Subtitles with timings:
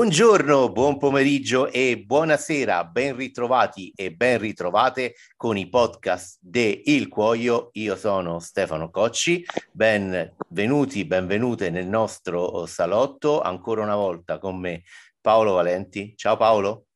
[0.00, 7.06] Buongiorno, buon pomeriggio e buonasera, ben ritrovati e ben ritrovate con i podcast de Il
[7.08, 7.68] Cuoio.
[7.72, 14.84] Io sono Stefano Cocci, benvenuti, benvenute nel nostro salotto, ancora una volta con me
[15.20, 16.14] Paolo Valenti.
[16.16, 16.86] Ciao Paolo.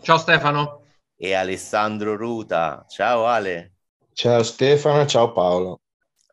[0.00, 0.86] Ciao Stefano.
[1.16, 2.86] E Alessandro Ruta.
[2.88, 3.74] Ciao Ale.
[4.14, 5.82] Ciao Stefano, ciao Paolo.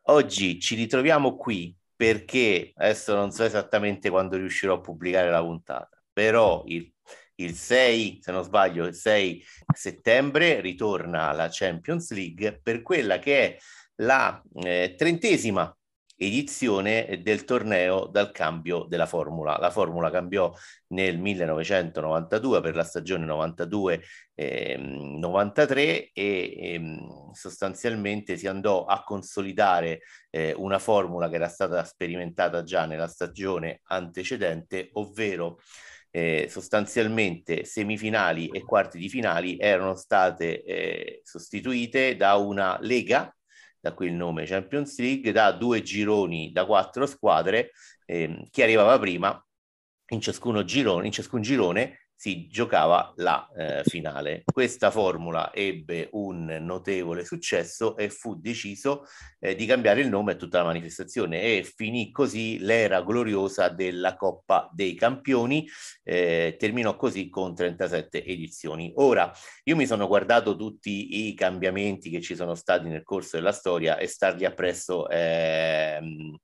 [0.04, 5.97] Oggi ci ritroviamo qui perché adesso non so esattamente quando riuscirò a pubblicare la puntata
[6.18, 6.92] però il,
[7.36, 9.40] il 6, se non sbaglio, il 6
[9.72, 13.56] settembre ritorna la Champions League per quella che è
[14.02, 15.72] la eh, trentesima
[16.16, 19.58] edizione del torneo dal cambio della formula.
[19.58, 20.52] La formula cambiò
[20.88, 23.24] nel 1992 per la stagione
[24.34, 30.00] 92-93 e ehm, sostanzialmente si andò a consolidare
[30.30, 35.60] eh, una formula che era stata sperimentata già nella stagione antecedente, ovvero
[36.10, 43.34] eh, sostanzialmente semifinali e quarti di finali erano state eh, sostituite da una lega,
[43.80, 47.70] da qui il nome Champions League, da due gironi da quattro squadre,
[48.06, 49.42] eh, chi arrivava prima
[50.08, 54.42] in, ciascuno girone, in ciascun girone si giocava la eh, finale.
[54.44, 59.04] Questa formula ebbe un notevole successo e fu deciso
[59.38, 64.16] eh, di cambiare il nome a tutta la manifestazione e finì così l'era gloriosa della
[64.16, 65.68] Coppa dei Campioni,
[66.02, 68.90] eh, terminò così con 37 edizioni.
[68.96, 69.32] Ora,
[69.62, 73.96] io mi sono guardato tutti i cambiamenti che ci sono stati nel corso della storia
[73.96, 76.36] e stargli appresso ehm,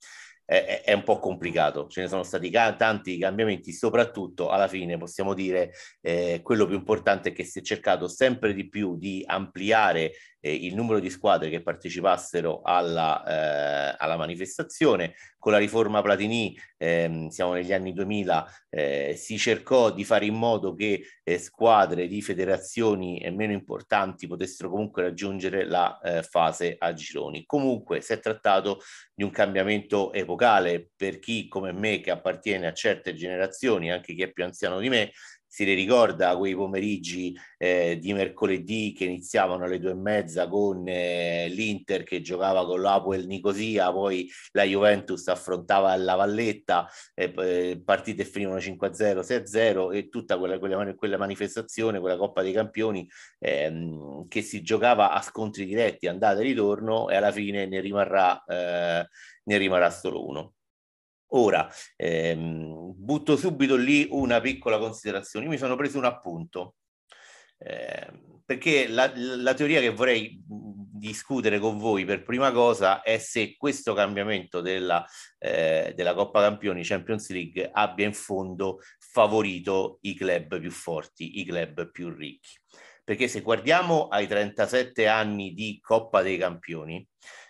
[0.44, 1.86] è, è, un po' complicato.
[1.88, 6.76] Ce ne sono stati ca- tanti cambiamenti, soprattutto alla fine possiamo dire eh, quello più
[6.76, 11.08] importante è che si è cercato sempre di più di ampliare eh, il numero di
[11.08, 15.14] squadre che partecipassero alla, eh, alla manifestazione.
[15.44, 20.32] Con la riforma Platini, ehm, siamo negli anni 2000, eh, si cercò di fare in
[20.32, 26.94] modo che eh, squadre di federazioni meno importanti potessero comunque raggiungere la eh, fase a
[26.94, 27.44] gironi.
[27.44, 28.80] Comunque si è trattato
[29.14, 34.22] di un cambiamento epocale per chi come me che appartiene a certe generazioni, anche chi
[34.22, 35.10] è più anziano di me,
[35.54, 41.46] si ricorda quei pomeriggi eh, di mercoledì che iniziavano alle due e mezza con eh,
[41.48, 48.58] l'Inter che giocava con l'Apoel Nicosia, poi la Juventus affrontava la Valletta, eh, partite finivano
[48.58, 54.60] 5-0, 6-0 e tutta quella, quella, quella, manifestazione, quella Coppa dei Campioni ehm, che si
[54.60, 59.08] giocava a scontri diretti, andata e ritorno e alla fine ne rimarrà, eh,
[59.44, 60.54] ne rimarrà solo uno.
[61.28, 65.46] Ora, ehm, butto subito lì una piccola considerazione.
[65.46, 66.76] Io mi sono preso un appunto,
[67.58, 68.10] eh,
[68.44, 73.94] perché la, la, teoria che vorrei discutere con voi per prima cosa è se questo
[73.94, 75.04] cambiamento della,
[75.38, 81.44] eh, della Coppa Campioni Champions League abbia in fondo favorito i club più forti, i
[81.44, 82.58] club più ricchi.
[83.02, 87.06] Perché se guardiamo ai 37 anni di Coppa dei Campioni,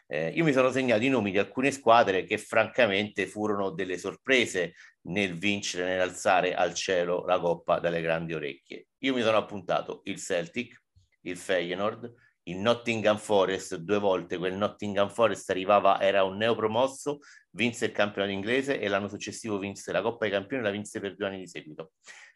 [0.07, 4.75] eh, io mi sono segnato i nomi di alcune squadre che francamente furono delle sorprese
[5.07, 8.89] nel vincere, nell'alzare al cielo la coppa dalle grandi orecchie.
[8.99, 10.83] Io mi sono appuntato il Celtic,
[11.23, 12.13] il Feyenoord,
[12.45, 17.21] il Nottingham Forest due volte, quel Nottingham Forest arrivava, era un neopromosso,
[17.53, 21.01] vinse il campionato inglese e l'anno successivo vinse la Coppa dei Campioni e la vinse
[21.01, 21.93] per due anni di seguito.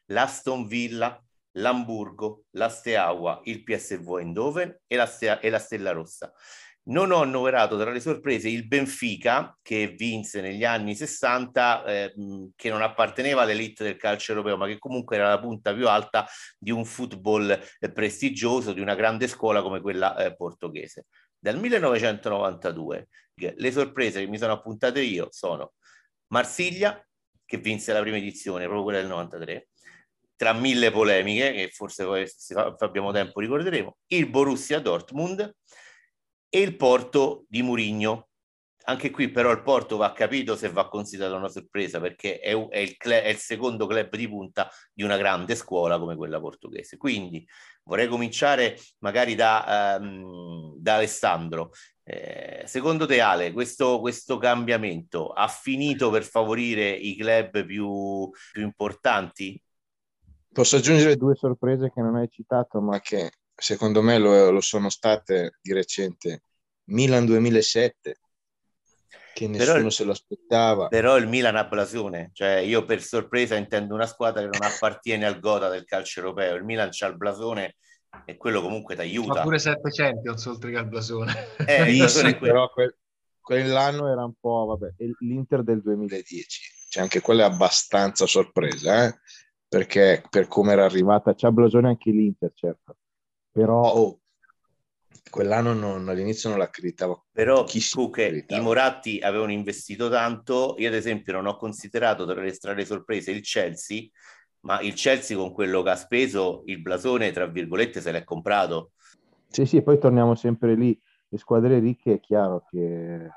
[0.06, 6.32] L'Aston Villa, l'Hamburgo, la Steaua, il PSV Eindhoven e la, Stea- e la Stella Rossa.
[6.88, 12.14] Non ho annoverato tra le sorprese il Benfica, che vinse negli anni 60, eh,
[12.56, 16.26] che non apparteneva all'elite del calcio europeo, ma che comunque era la punta più alta
[16.58, 21.06] di un football eh, prestigioso, di una grande scuola come quella eh, portoghese.
[21.38, 25.74] Dal 1992 le sorprese che mi sono appuntate io sono
[26.28, 27.00] Marsiglia,
[27.44, 29.68] che vinse la prima edizione, proprio quella del 93,
[30.36, 35.54] tra mille polemiche, che forse poi se abbiamo tempo ricorderemo, il Borussia Dortmund,
[36.48, 38.28] e il Porto di Murigno.
[38.88, 42.78] Anche qui però il Porto va capito se va considerato una sorpresa perché è, è,
[42.78, 46.96] il, è, il, secondo club di punta di una grande scuola come quella portoghese.
[46.96, 47.46] Quindi
[47.84, 51.72] vorrei cominciare magari da, um, da Alessandro.
[52.02, 58.62] Eh, secondo te Ale, questo, questo, cambiamento ha finito per favorire i club più, più
[58.62, 59.62] importanti?
[60.50, 64.88] Posso aggiungere due sorprese che non hai citato ma che secondo me lo, lo sono
[64.88, 66.42] state di recente.
[66.84, 68.18] Milan 2007,
[69.34, 70.88] che nessuno però, se lo aspettava.
[70.88, 75.26] Però il Milan ha blasone, cioè io per sorpresa intendo una squadra che non appartiene
[75.26, 76.54] al gota del calcio europeo.
[76.54, 77.76] Il Milan c'ha il blasone
[78.24, 79.34] e quello comunque ti aiuta.
[79.34, 81.34] Ma pure 7 Champions oltre che al blasone.
[81.66, 82.96] Eh, il blasone sì, però quel,
[83.40, 89.18] quell'anno era un po', vabbè, l'Inter del 2010, cioè anche quella è abbastanza sorpresa, eh?
[89.68, 92.96] perché per come era arrivata, c'ha blasone anche l'Inter, certo,
[93.58, 94.20] però oh,
[95.28, 97.26] quell'anno non, all'inizio non l'accreditavo.
[97.32, 102.40] Però tu che i Moratti avevano investito tanto, io ad esempio non ho considerato tra
[102.40, 104.06] le strade sorprese il Chelsea,
[104.60, 108.92] ma il Chelsea con quello che ha speso, il blasone, tra virgolette, se l'è comprato.
[109.48, 110.96] Sì, sì, poi torniamo sempre lì.
[111.26, 113.28] Le squadre ricche è chiaro che,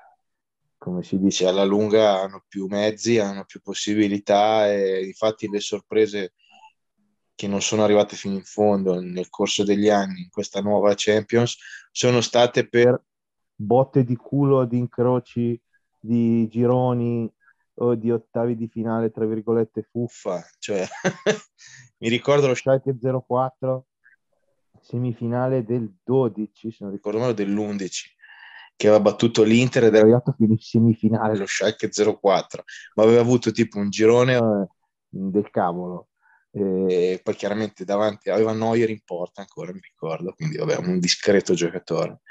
[0.77, 6.33] come si dice, alla lunga hanno più mezzi, hanno più possibilità e infatti le sorprese
[7.41, 11.57] che non sono arrivate fino in fondo nel corso degli anni in questa nuova Champions
[11.89, 13.03] sono state per
[13.55, 15.59] botte di culo, di incroci,
[15.99, 17.27] di gironi
[17.79, 20.47] o di ottavi di finale, tra virgolette, fuffa.
[20.59, 20.85] Cioè,
[21.97, 23.87] mi ricordo lo Schalke 04
[24.79, 27.89] semifinale del 12, se non ricordo male, dell'11
[28.75, 32.63] che aveva battuto l'Inter ed era arrivato fino in semifinale lo Schalke 04
[32.95, 34.67] ma aveva avuto tipo un girone eh,
[35.09, 36.10] del cavolo
[36.53, 41.53] e poi chiaramente davanti aveva Neuer in porta ancora mi ricordo quindi vabbè un discreto
[41.53, 42.21] giocatore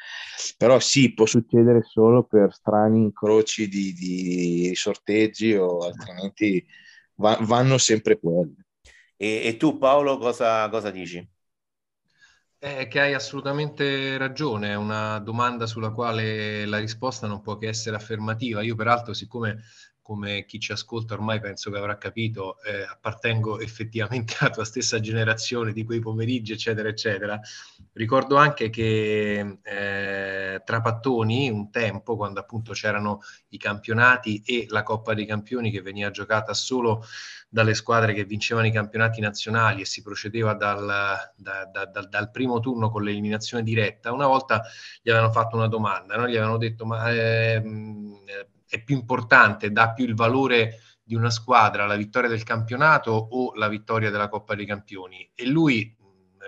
[0.58, 6.62] però sì può succedere solo per strani incroci di, di sorteggi o altrimenti
[7.14, 8.56] va, vanno sempre quelli
[9.22, 11.28] e, e, tu Paolo cosa, cosa dici?
[12.56, 17.68] È che hai assolutamente ragione, è una domanda sulla quale la risposta non può che
[17.68, 18.62] essere affermativa.
[18.62, 19.62] Io peraltro, siccome
[20.10, 24.98] come chi ci ascolta ormai penso che avrà capito, eh, appartengo effettivamente alla tua stessa
[24.98, 27.40] generazione di quei pomeriggi, eccetera, eccetera.
[27.92, 33.20] Ricordo anche che eh, tra pattoni, un tempo, quando appunto c'erano
[33.50, 37.04] i campionati e la Coppa dei Campioni che veniva giocata solo
[37.48, 40.86] dalle squadre che vincevano i campionati nazionali e si procedeva dal,
[41.36, 44.60] da, da, da, dal primo turno con l'eliminazione diretta, una volta
[45.02, 46.26] gli avevano fatto una domanda, no?
[46.26, 47.08] gli avevano detto ma...
[47.12, 47.62] Eh,
[48.70, 53.52] è più importante, dà più il valore di una squadra la vittoria del campionato o
[53.56, 55.28] la vittoria della Coppa dei Campioni?
[55.34, 55.96] E lui,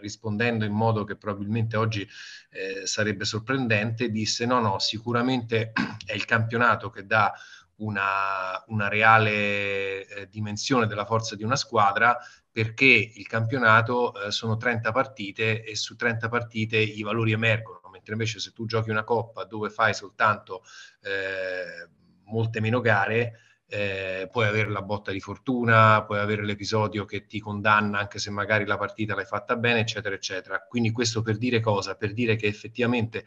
[0.00, 2.08] rispondendo in modo che probabilmente oggi
[2.50, 5.72] eh, sarebbe sorprendente, disse no, no, sicuramente
[6.06, 7.32] è il campionato che dà
[7.76, 12.16] una, una reale eh, dimensione della forza di una squadra
[12.50, 18.12] perché il campionato eh, sono 30 partite e su 30 partite i valori emergono, mentre
[18.12, 20.62] invece se tu giochi una coppa dove fai soltanto
[21.00, 21.88] eh,
[22.24, 27.40] molte meno gare, eh, puoi avere la botta di fortuna, puoi avere l'episodio che ti
[27.40, 30.66] condanna anche se magari la partita l'hai fatta bene, eccetera, eccetera.
[30.68, 31.94] Quindi questo per dire cosa?
[31.94, 33.24] Per dire che effettivamente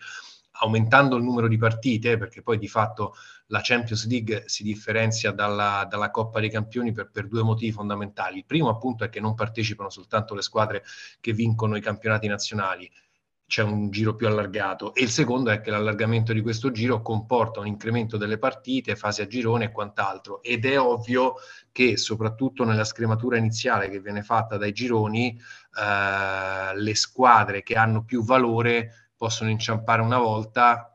[0.59, 3.15] aumentando il numero di partite, perché poi di fatto
[3.47, 8.37] la Champions League si differenzia dalla, dalla Coppa dei Campioni per, per, due motivi fondamentali.
[8.37, 10.83] Il primo appunto è che non partecipano soltanto le squadre
[11.19, 12.89] che vincono i campionati nazionali,
[13.47, 17.59] c'è un giro più allargato e il secondo è che l'allargamento di questo giro comporta
[17.59, 21.35] un incremento delle partite, fase a girone e quant'altro ed è ovvio
[21.71, 25.39] che soprattutto nella scrematura iniziale che viene fatta dai gironi
[25.79, 30.89] eh, le squadre che hanno più valore possono inciampare una volta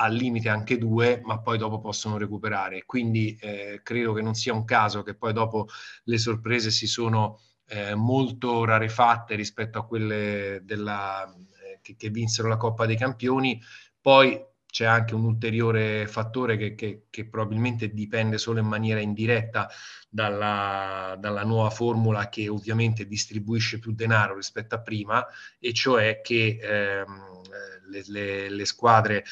[0.00, 2.84] al limite anche due, ma poi dopo possono recuperare.
[2.84, 5.66] Quindi eh, credo che non sia un caso che poi dopo
[6.04, 11.28] le sorprese si sono eh, molto rarefatte rispetto a quelle della,
[11.88, 13.60] che, che vinsero la Coppa dei Campioni.
[14.00, 19.68] Poi c'è anche un ulteriore fattore che, che, che, probabilmente dipende solo in maniera indiretta
[20.10, 25.26] dalla, dalla, nuova formula che ovviamente distribuisce più denaro rispetto a prima,
[25.58, 27.40] e cioè che ehm,
[27.88, 29.24] le, le, le, squadre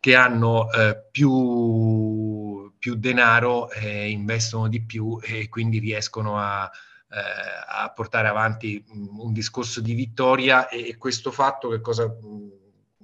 [0.00, 6.70] che hanno eh, più, più, denaro eh, investono di più e quindi riescono a,
[7.10, 12.58] a portare avanti un discorso di vittoria e, e questo fatto che cosa mh,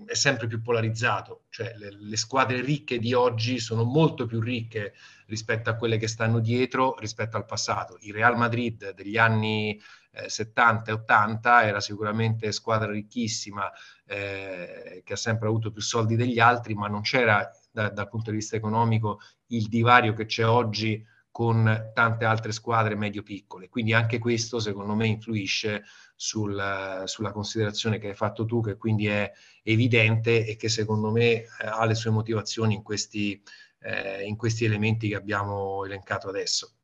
[0.07, 4.93] è sempre più polarizzato, cioè le, le, squadre ricche di oggi sono molto più ricche
[5.27, 7.97] rispetto a quelle che stanno dietro rispetto al passato.
[8.01, 9.81] Il Real Madrid degli anni
[10.11, 13.71] eh, 70 e 80 era sicuramente squadra ricchissima
[14.05, 18.31] eh, che ha sempre avuto più soldi degli altri, ma non c'era da, dal punto
[18.31, 23.69] di vista economico il divario che c'è oggi con tante altre squadre medio-piccole.
[23.69, 25.83] Quindi anche questo, secondo me, influisce
[26.15, 29.33] sul, sulla considerazione che hai fatto tu, che quindi è
[29.65, 33.43] evidente e che secondo me ha le sue motivazioni in questi,
[33.81, 36.77] eh, in questi elementi che abbiamo elencato adesso.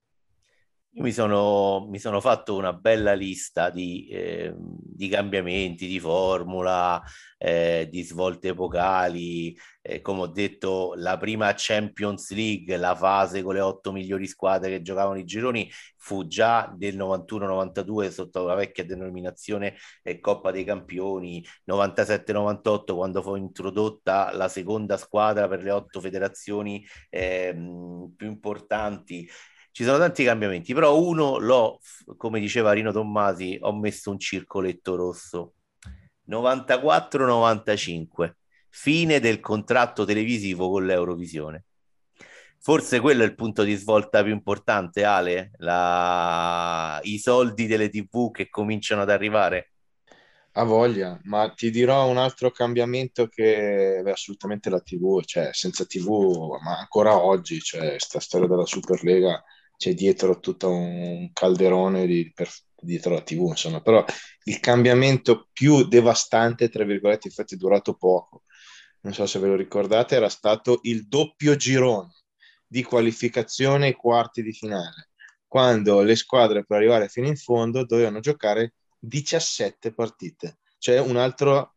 [0.93, 7.01] Io mi sono, mi sono, fatto una bella lista di, eh, di cambiamenti, di formula,
[7.39, 9.57] eh, di svolte epocali.
[9.81, 14.69] Eh, come ho detto, la prima Champions League, la fase con le otto migliori squadre
[14.71, 20.65] che giocavano i gironi, fu già del 91-92 sotto la vecchia denominazione eh, Coppa dei
[20.65, 29.29] Campioni, 97-98 quando fu introdotta la seconda squadra per le otto federazioni ehm, più importanti
[29.81, 31.81] ci sono tanti cambiamenti, però uno l'ho,
[32.19, 35.55] come diceva Rino Tommasi, ho messo un circoletto rosso.
[36.29, 38.33] 94-95,
[38.69, 41.65] fine del contratto televisivo con l'Eurovisione.
[42.59, 47.01] Forse quello è il punto di svolta più importante, Ale, La...
[47.05, 49.73] i soldi delle TV che cominciano ad arrivare.
[50.53, 55.87] Ha voglia, ma ti dirò un altro cambiamento che è assolutamente la TV, cioè senza
[55.87, 59.43] TV, ma ancora oggi, cioè sta storia della Superlega
[59.81, 64.05] c'è dietro tutto un calderone di, per, dietro la TV, insomma, però
[64.45, 68.43] il cambiamento più devastante, tra virgolette, infatti è durato poco,
[69.01, 72.13] non so se ve lo ricordate, era stato il doppio girone
[72.67, 75.13] di qualificazione ai quarti di finale,
[75.47, 81.77] quando le squadre per arrivare fino in fondo dovevano giocare 17 partite, cioè un altro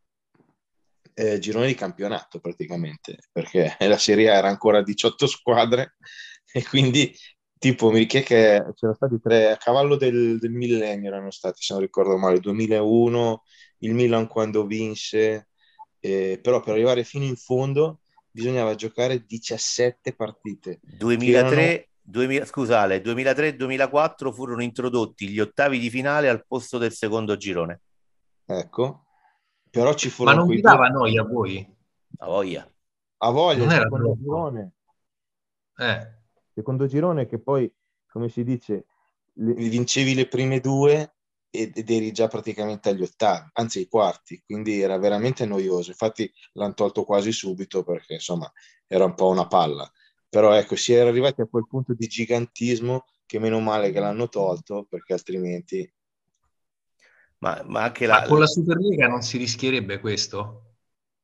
[1.13, 5.95] eh, girone di campionato praticamente, perché la Serie A era ancora 18 squadre
[6.51, 7.15] e quindi
[7.63, 11.81] tipo mi che c'erano stati tre a cavallo del, del millennio erano stati se non
[11.81, 13.43] ricordo male 2001
[13.77, 15.47] il Milan quando vinse
[16.01, 20.79] eh, però per arrivare fino in fondo bisognava giocare 17 partite.
[20.81, 21.85] 2003, erano...
[22.01, 27.81] 2000, scusate, 2003-2004 furono introdotti gli ottavi di finale al posto del secondo girone.
[28.45, 29.05] Ecco,
[29.69, 30.35] però ci furono...
[30.35, 30.97] Ma non vi dava due...
[30.97, 31.75] noia a voi?
[32.17, 32.69] A voglia.
[33.19, 34.71] A voglia, non era secondo girone.
[35.77, 36.22] Eh.
[36.53, 37.71] Secondo girone che poi,
[38.07, 38.85] come si dice,
[39.33, 39.53] le...
[39.53, 41.15] vincevi le prime due
[41.49, 45.91] ed eri già praticamente agli ottavi, anzi ai quarti, quindi era veramente noioso.
[45.91, 48.51] Infatti l'hanno tolto quasi subito perché insomma
[48.87, 49.89] era un po' una palla.
[50.29, 54.29] Però ecco, si era arrivati a quel punto di gigantismo che meno male che l'hanno
[54.29, 55.91] tolto perché altrimenti...
[57.39, 58.21] Ma, ma anche la...
[58.21, 60.77] Ma con la Superlega non si rischierebbe questo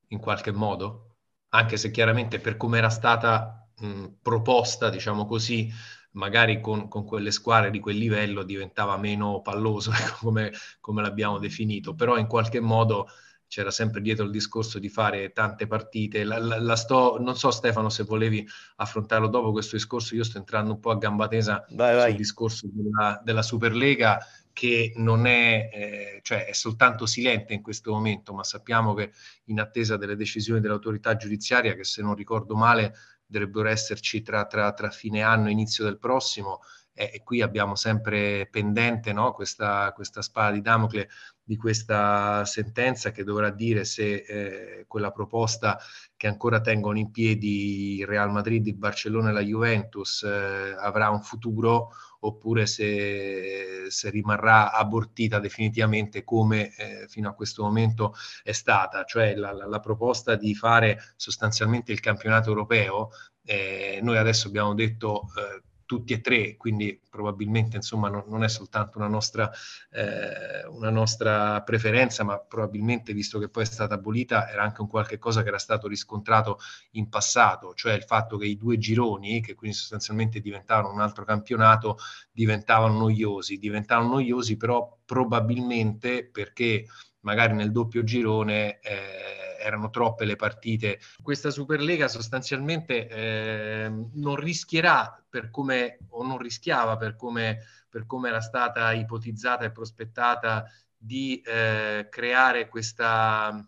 [0.09, 1.15] in qualche modo?
[1.49, 5.71] Anche se chiaramente per come era stata mh, proposta, diciamo così,
[6.11, 11.39] magari con, con, quelle squadre di quel livello diventava meno palloso, ecco, come, come l'abbiamo
[11.39, 13.07] definito, però in qualche modo
[13.49, 16.23] c'era sempre dietro il discorso di fare tante partite.
[16.23, 20.37] La, la, la sto, non so Stefano se volevi affrontarlo dopo questo discorso, io sto
[20.37, 22.09] entrando un po' a gamba tesa vai, vai.
[22.09, 24.19] sul discorso della, della, Superlega
[24.53, 29.11] che non è, eh, cioè è soltanto silente in questo momento, ma sappiamo che
[29.45, 32.93] in attesa delle decisioni dell'autorità giudiziaria, che se non ricordo male
[33.29, 36.61] dovrebbero esserci tra, tra, tra fine anno e inizio del prossimo,
[36.93, 41.07] e, qui abbiamo sempre pendente no, questa, questa spada di Damocle
[41.43, 45.79] di questa sentenza che dovrà dire se eh, quella proposta
[46.17, 51.09] che ancora tengono in piedi il Real Madrid, il Barcellona e la Juventus eh, avrà
[51.09, 58.51] un futuro oppure se, se, rimarrà abortita definitivamente come eh, fino a questo momento è
[58.51, 63.09] stata, cioè la, la, la proposta di fare sostanzialmente il campionato europeo.
[63.43, 68.47] Eh, noi adesso abbiamo detto eh, tutti e tre, quindi probabilmente insomma non, non è
[68.47, 69.49] soltanto una nostra,
[69.89, 74.87] eh, una nostra, preferenza, ma probabilmente visto che poi è stata abolita era anche un
[74.87, 76.59] qualche cosa che era stato riscontrato
[76.91, 81.25] in passato, cioè il fatto che i due gironi, che quindi sostanzialmente diventavano un altro
[81.25, 81.97] campionato,
[82.31, 86.85] diventavano noiosi, diventavano noiosi però probabilmente perché
[87.21, 90.99] magari nel doppio girone eh, erano troppe le partite.
[91.21, 98.29] Questa Superlega sostanzialmente eh, non rischierà per come, o non rischiava per come, per come
[98.29, 100.65] era stata ipotizzata e prospettata
[100.97, 103.65] di eh, creare questa,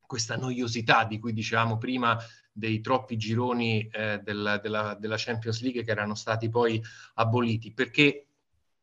[0.00, 2.18] questa noiosità di cui dicevamo prima
[2.50, 6.82] dei troppi gironi eh, della, della, della, Champions League che erano stati poi
[7.14, 8.26] aboliti, perché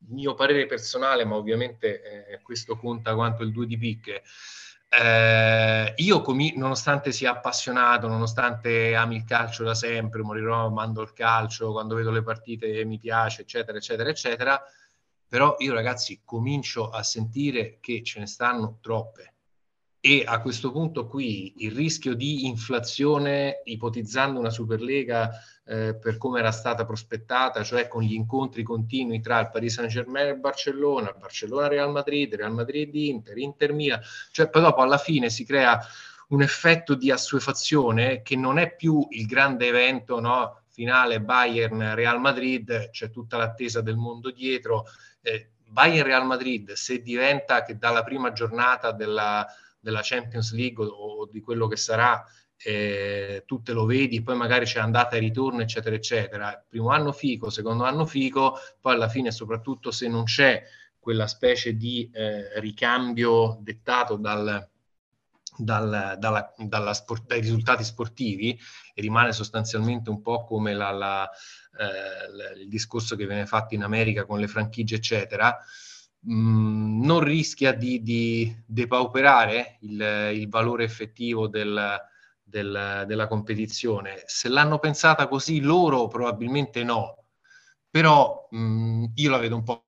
[0.08, 4.24] mio parere personale, ma ovviamente eh, questo conta quanto il 2 di picche,
[4.90, 11.14] eh, io, com- nonostante sia appassionato, nonostante ami il calcio da sempre, morirò amando il
[11.14, 14.64] calcio, quando vedo le partite mi piace, eccetera, eccetera, eccetera,
[15.28, 19.34] però io ragazzi comincio a sentire che ce ne stanno troppe.
[20.00, 25.32] E a questo punto qui il rischio di inflazione, ipotizzando una Superlega
[25.66, 30.28] eh, per come era stata prospettata, cioè con gli incontri continui tra il Paris Saint-Germain
[30.28, 35.80] e il Barcellona, Barcellona-Real Madrid, Real Madrid-Inter, Inter-Milan, cioè poi dopo alla fine si crea
[36.30, 40.62] un effetto di assuefazione che non è più il grande evento no?
[40.70, 44.86] finale Bayern-Real Madrid, c'è tutta l'attesa del mondo dietro.
[45.22, 49.48] Eh, Bayern-Real Madrid, se diventa che dalla prima giornata della
[49.86, 52.26] della Champions League o, o di quello che sarà,
[52.58, 56.64] eh, tu te lo vedi, poi magari c'è andata e ritorno, eccetera, eccetera.
[56.68, 60.64] Primo anno fico, secondo anno fico, poi alla fine, soprattutto se non c'è
[61.00, 64.68] quella specie di eh, ricambio dettato dal,
[65.58, 68.60] dal, dalla, dalla sport, dai risultati sportivi
[68.96, 74.26] rimane sostanzialmente un po' come la, la, eh, il discorso che viene fatto in America
[74.26, 75.56] con le franchigie, eccetera,
[76.28, 82.02] mm, non rischia di, di depauperare il, il, valore effettivo del,
[82.46, 84.24] del, della competizione.
[84.26, 87.26] Se l'hanno pensata così loro, probabilmente no,
[87.90, 89.86] però mh, mm, io la vedo un po'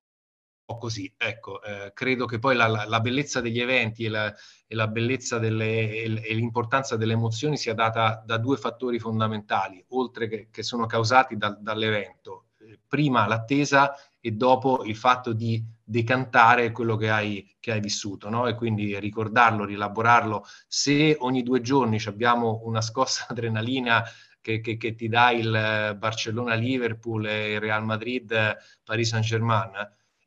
[0.78, 1.14] così.
[1.16, 4.34] Ecco, eh, credo che poi la, la, bellezza degli eventi e la,
[4.68, 10.28] e la bellezza delle, e, l'importanza delle emozioni sia data da due fattori fondamentali, oltre
[10.28, 12.48] che, che sono causati da, dall'evento.
[12.88, 18.46] Prima l'attesa e dopo il fatto di decantare quello che hai, che hai vissuto, no?
[18.48, 20.44] E quindi ricordarlo, rielaborarlo.
[20.68, 24.04] Se ogni due giorni abbiamo una scossa adrenalina
[24.42, 29.72] che, che, che ti dà il Barcellona-Liverpool e il Real Madrid-Paris Saint-Germain,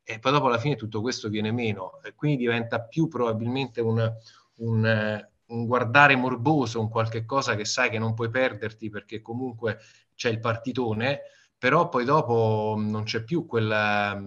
[0.03, 4.11] e poi dopo alla fine tutto questo viene meno e quindi diventa più probabilmente un,
[4.55, 9.77] un, un guardare morboso, un qualche cosa che sai che non puoi perderti perché comunque
[10.15, 11.21] c'è il partitone,
[11.55, 14.19] però poi dopo non c'è più quella,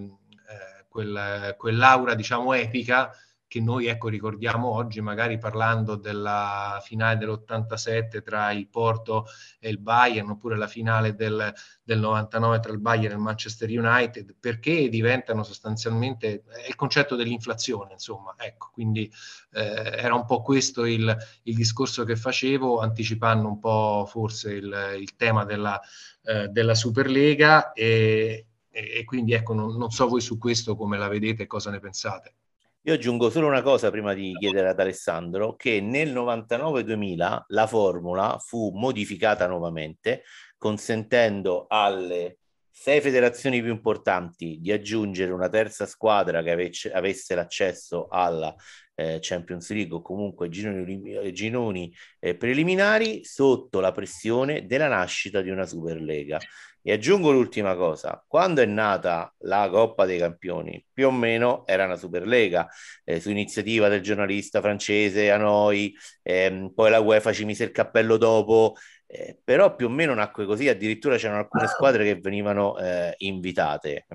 [0.95, 3.11] quella, quell'aura diciamo epica
[3.49, 9.27] che noi ecco, ricordiamo oggi, magari parlando della finale dell'87 tra il Porto
[9.61, 11.53] e il Bayern, oppure la finale del,
[11.85, 17.93] del 99 tra il Bayern e il Manchester United, perché diventano sostanzialmente il concetto dell'inflazione,
[17.93, 19.09] insomma, ecco, quindi
[19.53, 19.63] eh,
[19.99, 25.15] era un po' questo il, il, discorso che facevo, anticipando un po' forse il, il
[25.15, 25.81] tema della,
[26.25, 31.09] eh, della Superlega e, e, quindi ecco, non, non so voi su questo come la
[31.09, 32.35] vedete e cosa ne pensate.
[32.83, 38.37] Io aggiungo solo una cosa prima di chiedere ad Alessandro, che nel 99-2000 la formula
[38.39, 40.25] fu modificata nuovamente,
[40.59, 42.39] consentendo alle
[42.77, 48.55] sei federazioni più importanti di aggiungere una terza squadra che avesse, avesse l'accesso alla
[48.97, 55.51] eh, Champions League o comunque gironi, gironi eh, preliminari sotto la pressione della nascita di
[55.51, 56.39] una Superlega.
[56.87, 61.87] E aggiungo l'ultima cosa, quando è nata la Coppa dei Campioni, più o meno era
[61.87, 62.69] una Superlega,
[63.05, 67.71] eh, su iniziativa del giornalista francese a noi, ehm, poi la UEFA ci mise il
[67.71, 68.75] cappello dopo,
[69.17, 74.07] eh, però più o meno nacque così, addirittura c'erano alcune squadre che venivano eh, invitate.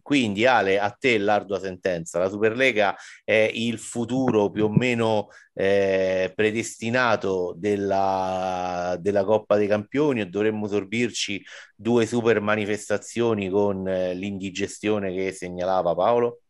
[0.00, 6.30] Quindi Ale, a te l'ardua sentenza, la Superlega è il futuro più o meno eh,
[6.36, 11.42] predestinato della, della, Coppa dei Campioni e dovremmo sorbirci
[11.74, 16.42] due super manifestazioni con eh, l'indigestione che segnalava Paolo?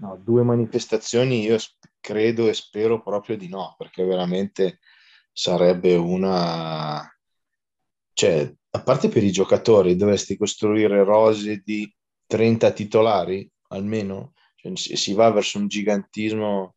[0.00, 1.56] No, due manifestazioni io
[2.00, 4.80] credo e spero proprio di no, perché veramente
[5.36, 7.06] sarebbe una...
[8.14, 11.94] Cioè, a parte per i giocatori, dovresti costruire rose di
[12.26, 16.76] 30 titolari almeno, cioè, si va verso un gigantismo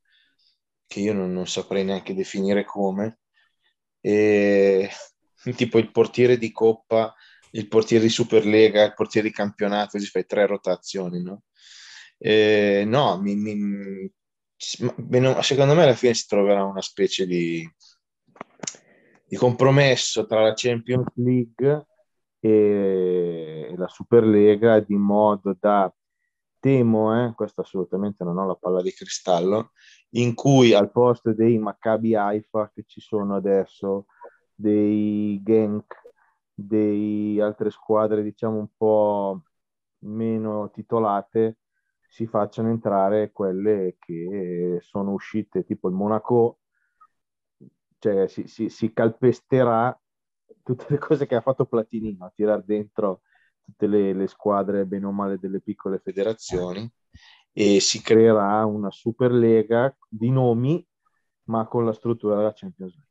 [0.86, 3.20] che io non, non saprei neanche definire come,
[4.02, 4.90] e
[5.56, 7.16] tipo il portiere di Coppa,
[7.52, 11.44] il portiere di Superlega, il portiere di campionato, così fai tre rotazioni, no?
[12.18, 14.12] E, no, mi, mi,
[14.58, 17.66] secondo me alla fine si troverà una specie di,
[19.30, 21.86] di compromesso tra la Champions League
[22.40, 25.94] e la Superlega di modo da
[26.58, 29.72] temo, eh, questo assolutamente non ho la palla di cristallo,
[30.14, 34.08] in cui al posto dei Maccabi Haifa che ci sono adesso,
[34.56, 35.96] dei Genk,
[36.52, 39.44] di altre squadre diciamo un po'
[40.00, 41.60] meno titolate,
[42.08, 46.58] si facciano entrare quelle che sono uscite, tipo il Monaco,
[48.00, 49.98] cioè si, si, si calpesterà
[50.64, 53.22] tutte le cose che ha fatto Platinino, a tirare dentro
[53.64, 56.90] tutte le, le, squadre bene o male delle piccole federazioni
[57.52, 60.86] e si creerà una Superlega di nomi
[61.46, 63.08] ma con la struttura della Champions League.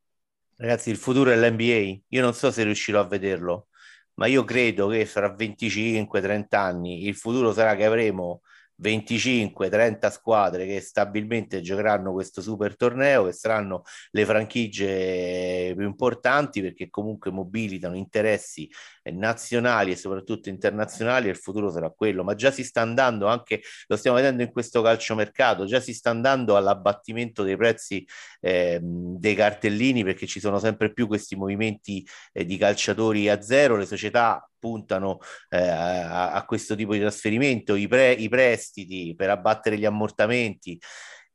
[0.57, 2.01] Ragazzi, il futuro è l'NBA.
[2.09, 3.69] Io non so se riuscirò a vederlo,
[4.15, 8.43] ma io credo che fra 25-30 anni il futuro sarà che avremo
[8.81, 16.89] 25-30 squadre che stabilmente giocheranno questo super torneo, che saranno le franchigie più importanti perché
[16.89, 18.71] comunque mobilitano interessi
[19.13, 23.63] nazionali e soprattutto internazionali e il futuro sarà quello, ma già si sta andando anche,
[23.87, 28.07] lo stiamo vedendo in questo calciomercato, già si sta andando all'abbattimento dei prezzi
[28.41, 33.77] eh, dei cartellini perché ci sono sempre più questi movimenti eh, di calciatori a zero,
[33.77, 35.19] le società puntano
[35.49, 40.79] eh, a, a, questo tipo di trasferimento, i, pre, i prestiti per abbattere gli ammortamenti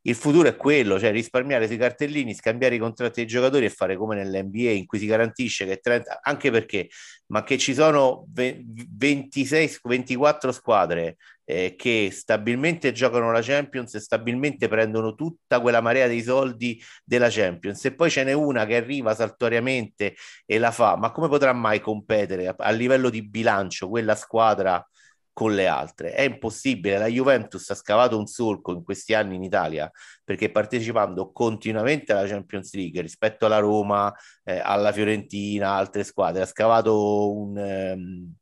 [0.06, 3.96] il futuro è quello, cioè risparmiare sui cartellini, scambiare i contratti dei giocatori e fare
[3.96, 6.88] come nell'NBA in cui si garantisce che 30, anche perché,
[7.26, 14.68] ma che ci sono 26, 24 squadre eh, che stabilmente giocano la Champions e stabilmente
[14.68, 19.14] prendono tutta quella marea dei soldi della Champions e poi ce n'è una che arriva
[19.14, 24.14] saltuariamente e la fa, ma come potrà mai competere a, a livello di bilancio quella
[24.14, 24.86] squadra?
[25.34, 26.12] Con le altre.
[26.14, 29.90] È impossibile, la Juventus ha scavato un solco in questi anni in Italia
[30.24, 36.46] perché partecipando continuamente alla Champions League rispetto alla Roma, eh, alla Fiorentina, altre squadre, ha
[36.46, 38.34] scavato un, um,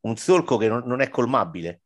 [0.00, 1.82] un solco che non, non, è colmabile.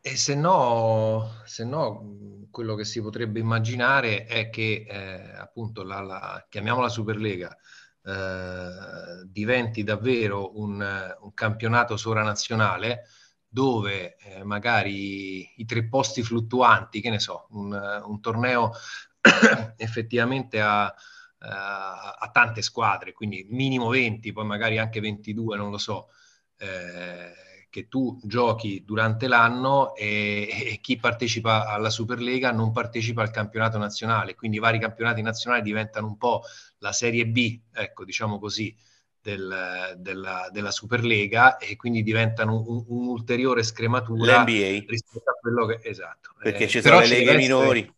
[0.00, 6.00] E se no, se no, quello che si potrebbe immaginare è che eh, appunto la,
[6.00, 7.56] la, chiamiamola Superlega,
[8.06, 13.06] eh, diventi davvero un, un campionato sovranazionale
[13.54, 18.72] dove eh, magari i tre posti fluttuanti, che ne so, un, un torneo
[19.76, 26.08] effettivamente ha, uh, tante squadre, quindi minimo 20, poi magari anche 22, non lo so,
[26.56, 27.32] eh,
[27.70, 33.78] che tu giochi durante l'anno e, e, chi partecipa alla Superlega non partecipa al campionato
[33.78, 36.42] nazionale, quindi i vari campionati nazionali diventano un po'
[36.78, 38.76] la Serie B, ecco, diciamo così,
[39.24, 44.84] del, della, della, Superlega e quindi diventano un, un'ulteriore scrematura L'NBA.
[44.86, 46.34] rispetto a quello che esatto.
[46.38, 47.78] Perché eh, ci sono le leghe minori.
[47.80, 47.94] Essere,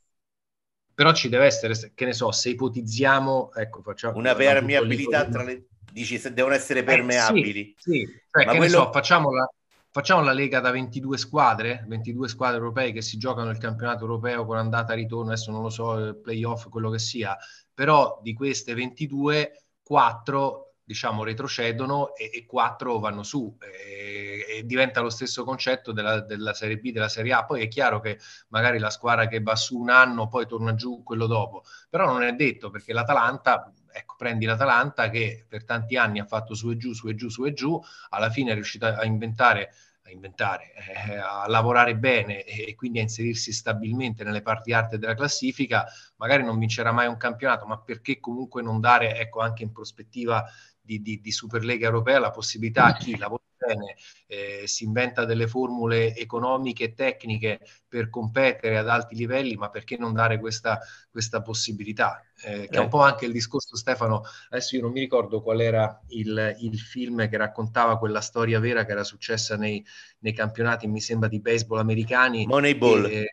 [0.95, 5.67] però ci deve essere, che ne so, se ipotizziamo, ecco, facciamo una permeabilità tra le
[5.93, 7.71] dici se devono essere permeabili.
[7.71, 8.21] Eh, sì, sì.
[8.31, 8.63] Cioè, che quello...
[8.63, 9.51] ne so, facciamo la,
[9.91, 14.47] facciamo la lega da 22 squadre, 22 squadre europee che si giocano il campionato europeo
[14.47, 17.37] con andata e ritorno, adesso non lo so, playoff, quello che sia,
[17.75, 23.57] però di queste 22, 4 diciamo, retrocedono e, e 4 vanno su.
[23.61, 27.45] E, e, diventa lo stesso concetto della, della, Serie B, della Serie A.
[27.45, 31.03] Poi è chiaro che magari la squadra che va su un anno poi torna giù
[31.03, 36.21] quello dopo, però non è detto perché l'Atalanta, ecco, prendi l'Atalanta che per tanti anni
[36.21, 38.97] ha fatto su e giù, su e giù, su e giù, alla fine è riuscita
[38.97, 39.73] a inventare
[40.07, 40.73] a inventare,
[41.09, 45.85] eh, a lavorare bene e quindi a inserirsi stabilmente nelle parti arte della classifica,
[46.17, 50.49] magari non vincerà mai un campionato, ma perché comunque non dare, ecco, anche in prospettiva
[50.87, 53.97] di, di, di Superlega europea la possibilità a chi lavora bene,
[54.27, 59.97] eh, si inventa delle formule economiche e tecniche per competere ad alti livelli, ma perché
[59.97, 60.79] non dare questa,
[61.11, 62.23] questa possibilità?
[62.45, 65.61] Eh, che è un po' anche il discorso, Stefano, adesso io non mi ricordo qual
[65.61, 69.85] era il, il film che raccontava quella storia vera che era successa nei,
[70.21, 72.47] nei campionati, mi sembra, di baseball americani.
[72.47, 73.07] Moneyball.
[73.07, 73.31] E,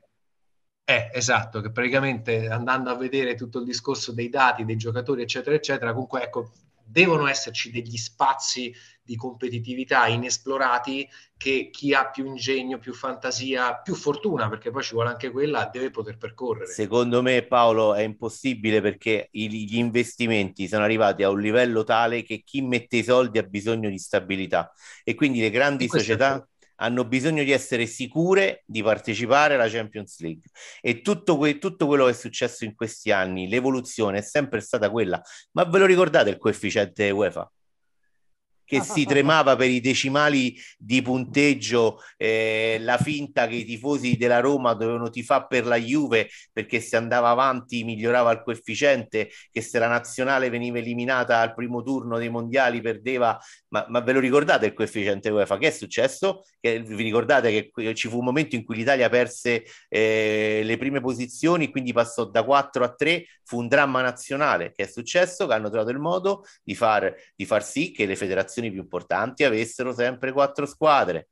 [0.85, 5.55] eh, esatto, che praticamente andando a vedere tutto il discorso dei dati, dei giocatori, eccetera,
[5.55, 6.51] eccetera, comunque ecco,
[6.85, 8.73] devono esserci degli spazi
[9.05, 14.93] di competitività inesplorati che chi ha più ingegno, più fantasia, più fortuna, perché poi ci
[14.93, 16.71] vuole anche quella, deve poter percorrere.
[16.71, 22.43] Secondo me Paolo è impossibile perché gli investimenti sono arrivati a un livello tale che
[22.45, 24.71] chi mette i soldi ha bisogno di stabilità
[25.03, 30.49] e quindi le grandi società hanno bisogno di essere sicure di partecipare alla Champions League
[30.81, 34.89] e tutto, que- tutto quello che è successo in questi anni, l'evoluzione è sempre stata
[34.89, 35.21] quella.
[35.51, 37.51] Ma ve lo ricordate il coefficiente UEFA?
[38.65, 44.39] Che si tremava per i decimali di punteggio, eh, la finta che i tifosi della
[44.39, 49.79] Roma dovevano tifare per la Juve perché se andava avanti migliorava il coefficiente, che se
[49.79, 53.37] la nazionale veniva eliminata al primo turno dei mondiali perdeva,
[53.69, 55.57] ma, ma ve lo ricordate il coefficiente UEFA?
[55.57, 56.43] Che è successo?
[56.59, 61.01] Che, vi ricordate che ci fu un momento in cui l'Italia perse eh, le prime
[61.01, 64.71] posizioni, quindi passò da 4 a 3, fu un dramma nazionale.
[64.71, 65.47] Che è successo?
[65.47, 68.81] Che hanno trovato il modo di far, di far sì che le federazioni competizioni più
[68.81, 71.29] importanti avessero sempre quattro squadre.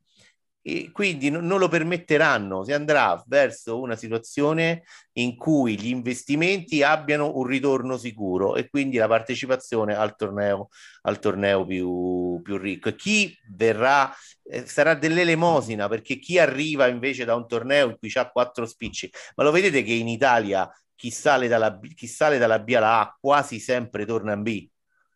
[0.64, 7.36] E quindi non, lo permetteranno, si andrà verso una situazione in cui gli investimenti abbiano
[7.36, 10.68] un ritorno sicuro e quindi la partecipazione al torneo,
[11.02, 12.90] al torneo più, più ricco.
[12.90, 18.12] E chi verrà eh, sarà dell'elemosina perché chi arriva invece da un torneo in cui
[18.14, 22.60] ha quattro spicci, ma lo vedete che in Italia chi sale dalla, chi sale dalla
[22.60, 24.70] B alla A quasi sempre torna in B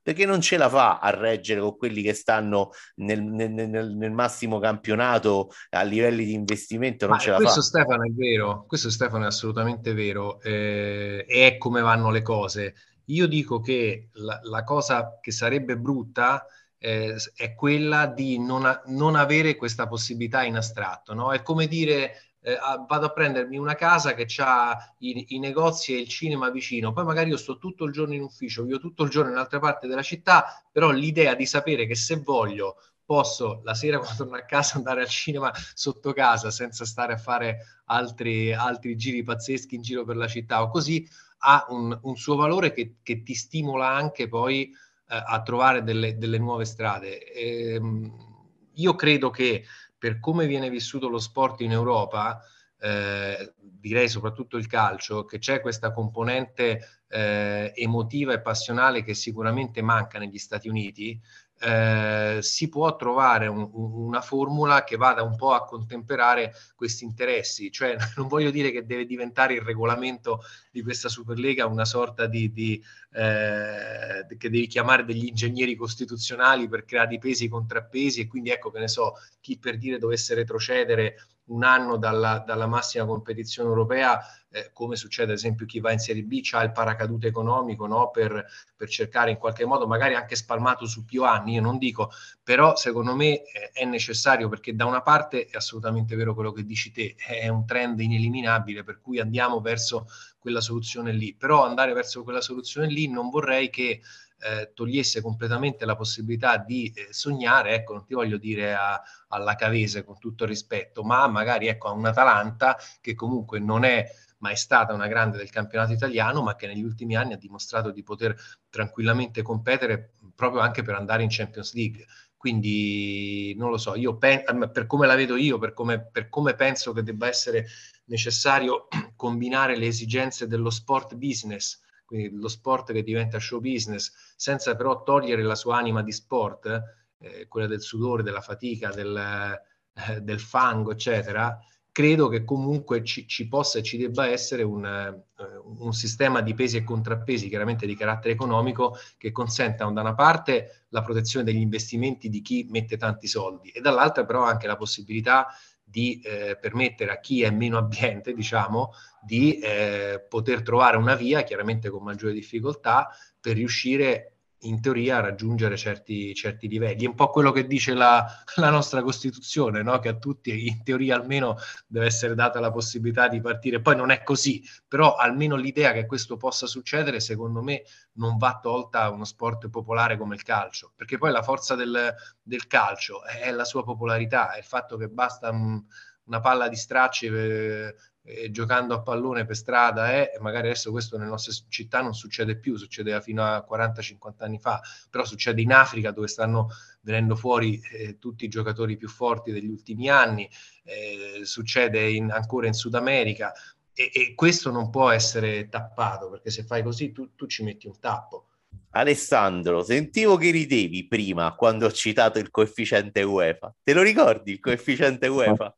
[0.07, 4.13] perché non ce la fa a reggere con quelli che stanno nel, nel, nel, nel
[4.13, 7.09] massimo campionato a livelli di investimento.
[7.09, 7.67] Non Ma ce la questo fa.
[7.67, 12.75] Stefano è vero, questo Stefano è assolutamente vero eh, e è come vanno le cose.
[13.07, 16.47] Io dico che la, la cosa che sarebbe brutta
[16.79, 21.15] eh, è quella di non, a, non, avere questa possibilità in astratto.
[21.15, 21.33] No?
[21.33, 25.99] È come dire eh, vado a prendermi una casa che ha i, i, negozi e
[25.99, 29.11] il cinema vicino, poi magari io sto tutto il giorno in ufficio, vivo tutto il
[29.11, 33.75] giorno in un'altra parte della città, però l'idea di sapere che se voglio posso la
[33.75, 38.53] sera quando torno a casa andare al cinema sotto casa senza stare a fare altri,
[38.55, 41.05] altri giri pazzeschi in giro per la città o così,
[41.39, 46.17] ha un, un suo valore che, che, ti stimola anche poi eh, a trovare delle,
[46.17, 47.25] delle nuove strade.
[47.33, 48.35] Ehm,
[48.77, 49.65] io credo che
[50.07, 52.41] per come viene vissuto lo sport in Europa,
[52.79, 59.83] eh, direi soprattutto il calcio, che c'è questa componente eh, emotiva e passionale che sicuramente
[59.83, 61.21] manca negli Stati Uniti,
[61.59, 67.71] eh, si può trovare un, una formula che vada un po' a contemperare questi interessi.
[67.71, 72.53] Cioè, non voglio dire che deve diventare il regolamento di questa Superlega una sorta di,
[72.53, 78.21] di eh, che devi chiamare degli ingegneri costituzionali per creare i pesi e i contrappesi
[78.21, 81.17] e quindi ecco che ne so, chi per dire dovesse retrocedere
[81.47, 85.99] un anno dalla, dalla massima competizione europea, eh, come succede ad esempio chi va in
[85.99, 88.11] Serie B, ha il paracadute economico no?
[88.11, 92.11] per, per, cercare in qualche modo, magari anche spalmato su più anni, io non dico,
[92.43, 96.65] però secondo me eh, è necessario perché da una parte è assolutamente vero quello che
[96.65, 100.07] dici te, è un trend ineliminabile per cui andiamo verso
[100.39, 104.01] quella soluzione lì, però andare verso quella soluzione lì non vorrei che
[104.41, 109.55] eh, togliesse completamente la possibilità di eh, sognare, ecco, non ti voglio dire a, alla
[109.55, 114.05] Cavese con tutto il rispetto, ma magari ecco, a un Atalanta che comunque non è
[114.39, 118.03] mai stata una grande del campionato italiano, ma che negli ultimi anni ha dimostrato di
[118.03, 118.37] poter
[118.69, 122.05] tranquillamente competere proprio anche per andare in Champions League.
[122.37, 126.55] Quindi non lo so, io pen- per come la vedo io, per come, per come
[126.55, 127.67] penso che debba essere
[128.05, 134.75] necessario combinare le esigenze dello sport business quindi lo sport che diventa show business, senza
[134.77, 136.83] però togliere la sua anima di sport,
[137.19, 139.61] eh, quella del sudore, della fatica, del,
[140.09, 141.59] eh, del fango, eccetera,
[141.97, 146.53] credo che comunque ci, ci, possa e ci debba essere un, uh, un, sistema di
[146.53, 151.57] pesi e contrappesi, chiaramente di carattere economico, che consenta da una parte la protezione degli
[151.57, 155.47] investimenti di chi mette tanti soldi e dall'altra però anche la possibilità
[155.89, 158.91] di eh, permettere a chi è meno abbiente, diciamo,
[159.23, 163.09] di eh, poter trovare una via, chiaramente con maggiore difficoltà,
[163.41, 167.05] per riuscire in teoria raggiungere certi, certi livelli.
[167.05, 169.99] È un po' quello che dice la, la nostra Costituzione, no?
[169.99, 173.81] che a tutti in teoria almeno deve essere data la possibilità di partire.
[173.81, 177.83] Poi non è così, però almeno l'idea che questo possa succedere, secondo me,
[178.15, 182.15] non va tolta a uno sport popolare come il calcio, perché poi la forza del,
[182.43, 185.83] del calcio è la sua popolarità, è il fatto che basta un,
[186.25, 187.95] una palla di stracci eh,
[188.27, 192.59] eh, giocando a pallone per strada eh, magari adesso questo nelle nostre città non succede
[192.59, 196.69] più, succedeva fino a 40-50 anni fa, però succede in Africa dove stanno
[197.03, 200.49] venendo fuori eh, tutti i giocatori più forti degli ultimi anni,
[200.83, 203.53] eh, succede in, ancora in Sud America
[203.95, 207.87] e, e, questo non può essere tappato perché se fai così tu, tu ci metti
[207.87, 208.49] un tappo.
[208.91, 213.75] Alessandro, sentivo che ridevi prima quando ho citato il coefficiente UEFA.
[213.83, 215.75] Te lo ricordi il coefficiente UEFA?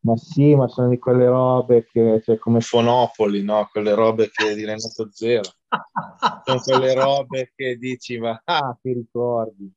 [0.00, 3.68] Ma sì, ma sono di quelle robe che, cioè, come Fonopoli, no?
[3.70, 5.42] Quelle robe che di Renato Zero.
[6.44, 9.72] sono quelle robe che dici, ma ah, ti ricordi.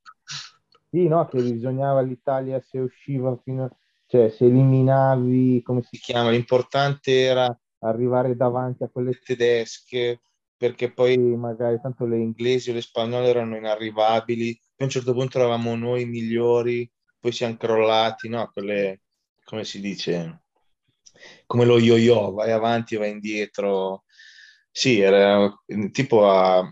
[0.90, 3.76] Sì, no, che bisognava l'Italia se usciva fino a...
[4.06, 10.20] Cioè, se eliminavi, come si chiama, l'importante era arrivare davanti a quelle tedesche,
[10.56, 15.14] perché poi magari tanto le inglesi o le spagnole erano inarrivabili, poi a un certo
[15.14, 18.50] punto eravamo noi migliori, poi siamo crollati, no?
[18.52, 19.00] Quelle
[19.52, 20.44] come si dice,
[21.46, 24.06] come lo yo-yo, vai avanti, vai indietro.
[24.72, 25.54] Sì, era
[25.92, 26.70] tipo a,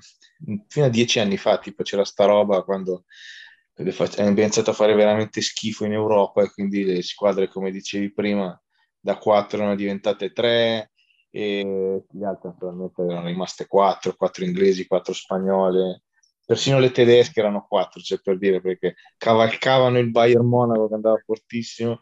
[0.70, 3.04] fino a dieci anni fa, tipo c'era sta roba quando
[3.76, 8.58] abbiamo iniziato a fare veramente schifo in Europa e quindi le squadre, come dicevi prima,
[8.98, 10.92] da quattro erano diventate tre
[11.32, 16.04] e gli altri naturalmente erano rimaste quattro, quattro inglesi, quattro spagnole,
[16.46, 21.22] persino le tedesche erano quattro, cioè per dire, perché cavalcavano il Bayern Monaco che andava
[21.26, 22.00] fortissimo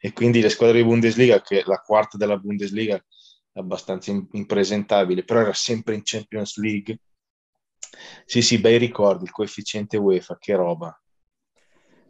[0.00, 5.40] e quindi le squadre di Bundesliga, che la quarta della Bundesliga è abbastanza impresentabile, però
[5.40, 7.00] era sempre in Champions League.
[8.24, 10.96] Sì, sì, bei ricordi, il coefficiente UEFA, che roba.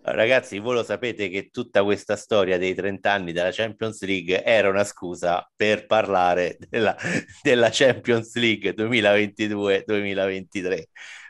[0.03, 4.69] Ragazzi, voi lo sapete che tutta questa storia dei 30 anni della Champions League era
[4.69, 6.97] una scusa per parlare della,
[7.43, 10.83] della Champions League 2022-2023,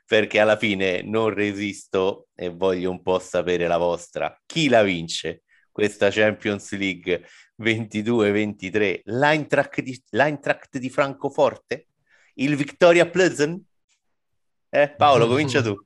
[0.06, 4.40] perché alla fine non resisto e voglio un po' sapere la vostra.
[4.46, 5.42] Chi la vince?
[5.78, 7.24] Questa Champions League
[7.62, 11.86] 22-23, l'Eintracht di, l'Eintracht di Francoforte,
[12.34, 13.64] il Victoria Plezen?
[14.70, 15.80] Eh, Paolo, comincia tu.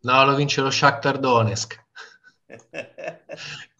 [0.00, 1.80] No, lo vince lo Shakhtar Donetsk.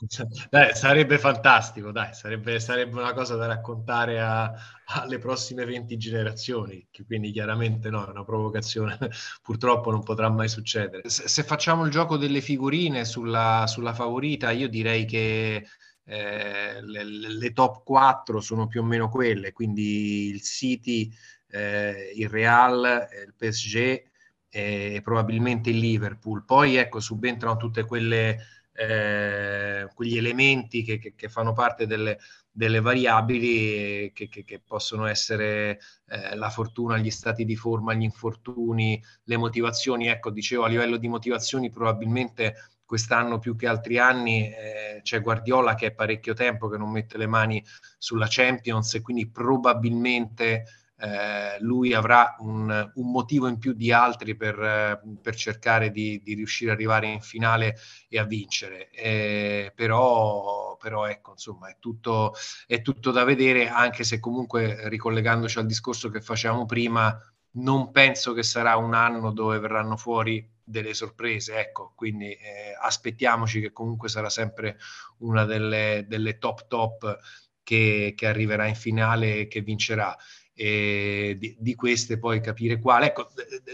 [0.50, 4.52] Dai, sarebbe fantastico, dai, sarebbe, sarebbe, una cosa da raccontare a,
[4.86, 8.98] alle prossime 20 generazioni, quindi chiaramente no, è una provocazione,
[9.42, 11.08] purtroppo non potrà mai succedere.
[11.08, 15.68] Se, se facciamo il gioco delle figurine sulla, sulla favorita, io direi che
[16.04, 21.12] eh, le, le, top 4 sono più o meno quelle, quindi il City,
[21.48, 24.02] eh, il Real, il PSG
[24.48, 26.44] e probabilmente il Liverpool.
[26.44, 32.18] Poi ecco, subentrano tutte quelle eh, quegli elementi che, che, che, fanno parte delle,
[32.50, 39.02] delle variabili che, che, possono essere eh, la fortuna, gli stati di forma, gli infortuni,
[39.24, 40.08] le motivazioni.
[40.08, 42.54] Ecco, dicevo, a livello di motivazioni probabilmente
[42.84, 47.16] quest'anno più che altri anni eh, c'è Guardiola che è parecchio tempo che non mette
[47.16, 47.64] le mani
[47.96, 50.64] sulla Champions e quindi probabilmente
[51.02, 56.20] eh, lui avrà un, un, motivo in più di altri per, eh, per cercare di,
[56.22, 57.76] di, riuscire ad arrivare in finale
[58.08, 58.88] e a vincere.
[58.90, 62.34] Eh, però, però, ecco, insomma, è tutto,
[62.68, 67.18] è tutto da vedere, anche se comunque ricollegandoci al discorso che facevamo prima,
[67.54, 73.60] non penso che sarà un anno dove verranno fuori delle sorprese, ecco, quindi eh, aspettiamoci
[73.60, 74.78] che comunque sarà sempre
[75.18, 77.18] una delle, delle top top
[77.62, 80.16] che, che, arriverà in finale e che vincerà
[80.54, 83.06] e di, di queste poi capire quale.
[83.06, 83.28] Ecco,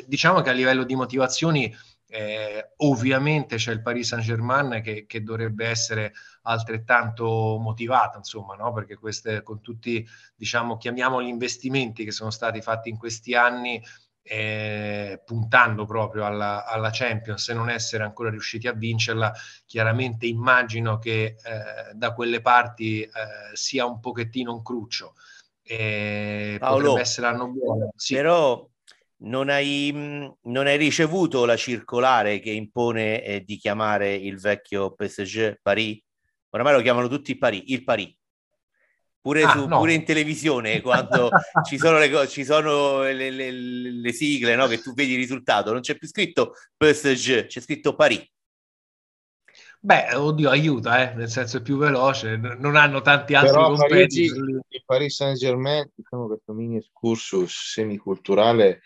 [0.07, 1.75] diciamo che a livello di motivazioni
[2.11, 6.13] eh, ovviamente c'è il Paris Saint Germain che, che, dovrebbe essere
[6.43, 8.73] altrettanto motivata, insomma, no?
[8.73, 13.83] perché queste, con tutti, diciamo, chiamiamoli investimenti che sono stati fatti in questi anni,
[14.23, 19.33] eh, puntando proprio alla, alla, Champions e non essere ancora riusciti a vincerla,
[19.67, 23.11] chiaramente immagino che eh, da quelle parti eh,
[23.53, 25.15] sia un pochettino un cruccio
[25.69, 27.93] eh, Paolo, potrebbe essere l'anno buono.
[27.95, 28.15] Sì.
[28.15, 28.67] Però
[29.19, 29.93] non hai,
[30.43, 36.01] non hai, ricevuto la circolare che impone eh, di chiamare il vecchio PSG Paris?
[36.51, 38.15] Oramai lo chiamano tutti Paris, il Paris.
[39.21, 39.79] Pure, ah, su, no.
[39.79, 41.29] pure in televisione, quando
[41.67, 44.67] ci sono, le, ci sono le, le, le sigle, no?
[44.67, 48.25] che tu vedi il risultato, non c'è più scritto PSG, c'è scritto Paris.
[49.81, 51.15] Beh, oddio, aiuta, eh?
[51.15, 56.27] nel senso è più veloce, non hanno tanti altri Però Parigi, il Paris Saint-Germain, diciamo
[56.27, 58.81] questo mini excursus semiculturale,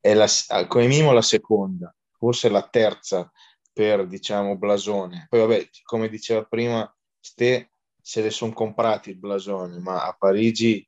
[0.00, 0.26] è la,
[0.68, 3.30] come minimo la seconda, forse la terza
[3.72, 5.26] per, diciamo, blasone.
[5.28, 6.90] Poi vabbè, come diceva prima
[7.20, 10.86] Ste, se le sono comprati il blasone, ma a Parigi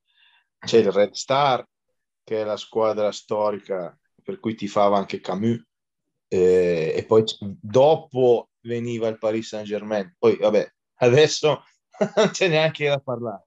[0.58, 1.66] c'è il Red Star,
[2.24, 5.62] che è la squadra storica per cui ti fava anche Camus,
[6.28, 7.24] eh, e poi
[7.60, 10.14] dopo veniva il Paris Saint Germain.
[10.18, 11.64] Poi, vabbè, adesso
[12.16, 13.44] non c'è neanche da parlare.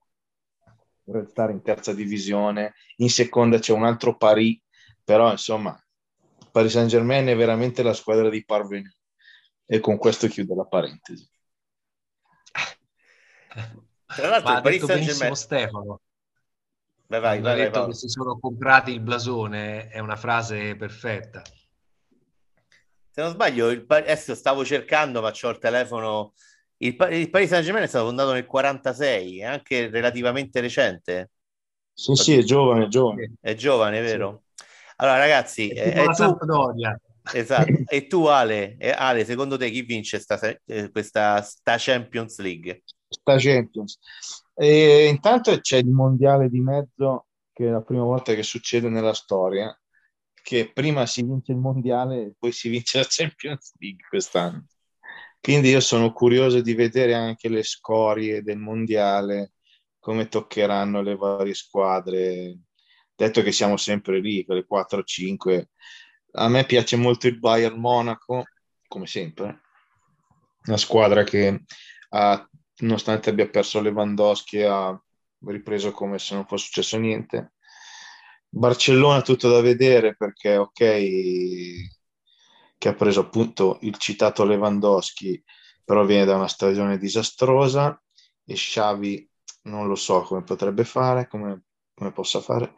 [1.03, 4.59] Vorrei stare in terza divisione, in seconda c'è un altro Paris,
[5.03, 5.79] però insomma,
[6.51, 8.89] Paris Saint Germain è veramente la squadra di parvenu.
[9.69, 11.29] E con questo chiudo la parentesi.
[14.05, 15.35] Tra l'altro, Ma il Paris Saint Germain.
[15.35, 16.01] Stefano.
[17.07, 21.41] Vai, vai, vai, detto vai, che si sono comprati il blasone, è una frase perfetta
[23.17, 26.33] se non sbaglio, il, adesso stavo cercando, ma ho il telefono.
[26.77, 31.31] Il, il Paris Saint Germain è stato fondato nel 46, è anche relativamente recente.
[31.91, 33.33] Sì, sì, è giovane, è giovane.
[33.41, 34.43] È giovane, vero?
[34.53, 34.63] Sì.
[34.97, 36.37] Allora, ragazzi, è eh, tu...
[37.33, 37.71] Esatto.
[37.89, 42.83] e tu, Ale, eh, Ale, secondo te chi vince sta, eh, questa sta Champions League?
[43.07, 43.97] Sta Champions.
[44.53, 49.15] E intanto c'è il mondiale di mezzo, che è la prima volta che succede nella
[49.15, 49.75] storia
[50.47, 54.65] che prima si vince il mondiale e poi si vince la Champions League quest'anno.
[55.41, 59.55] Quindi io sono curioso di vedere anche le scorie del mondiale,
[59.99, 62.59] come toccheranno le varie squadre.
[63.13, 65.65] Detto che siamo sempre lì, quelle 4-5.
[66.35, 68.45] A me piace molto il Bayern Monaco,
[68.87, 69.63] come sempre.
[70.67, 71.65] Una squadra che,
[72.11, 74.97] ha, nonostante abbia perso Lewandowski, ha
[75.39, 77.51] ripreso come se non fosse successo niente
[78.49, 80.75] Barcellona tutto da vedere perché ok
[82.77, 85.43] che ha preso appunto il citato Lewandowski
[85.83, 88.01] però viene da una stagione disastrosa
[88.45, 89.29] e Xavi
[89.63, 92.73] non lo so come potrebbe fare come, come possa fare.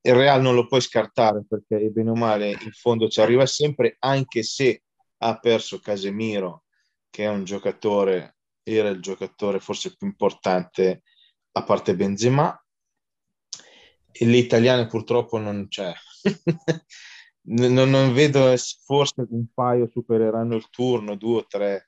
[0.00, 3.96] Il Real non lo puoi scartare perché bene o male in fondo ci arriva sempre
[3.98, 4.82] anche se
[5.18, 6.64] ha perso Casemiro
[7.10, 11.02] che è un giocatore era il giocatore forse più importante
[11.52, 12.58] a parte Benzema
[14.20, 15.92] le italiane purtroppo non c'è.
[17.48, 21.86] non, non, vedo, forse un paio supereranno il turno, due o tre,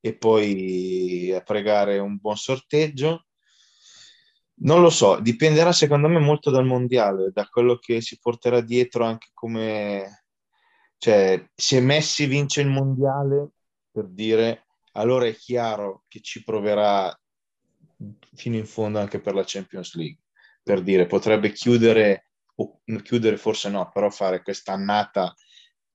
[0.00, 3.26] e poi a pregare un buon sorteggio.
[4.60, 9.04] Non lo so, dipenderà secondo me molto dal mondiale, da quello che si porterà dietro
[9.04, 10.24] anche come...
[11.00, 13.50] Cioè, se Messi vince il mondiale,
[13.92, 17.16] per dire, allora è chiaro che ci proverà
[18.34, 20.18] fino in fondo anche per la Champions League.
[20.68, 25.34] Per dire, potrebbe chiudere, o chiudere forse no, però fare questa annata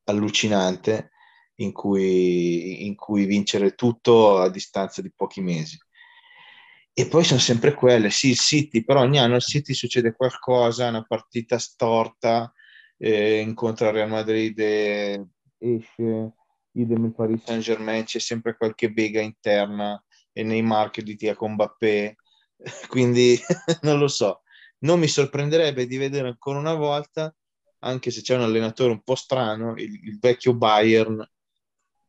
[0.06, 1.12] allucinante
[1.58, 5.78] in cui, in cui vincere tutto a distanza di pochi mesi.
[6.92, 10.88] E poi sono sempre quelle, sì, il City, però ogni anno al City succede qualcosa,
[10.88, 12.52] una partita storta,
[12.98, 14.60] eh, incontra Real Madrid
[15.60, 16.34] esce,
[16.72, 21.36] idem il Paris Saint Germain, c'è sempre qualche bega interna e nei marchi di Tia
[21.36, 22.16] con Mbappé,
[22.90, 23.40] quindi
[23.84, 24.43] non lo so.
[24.84, 27.34] Non mi sorprenderebbe di vedere ancora una volta,
[27.80, 31.26] anche se c'è un allenatore un po' strano, il, il vecchio Bayern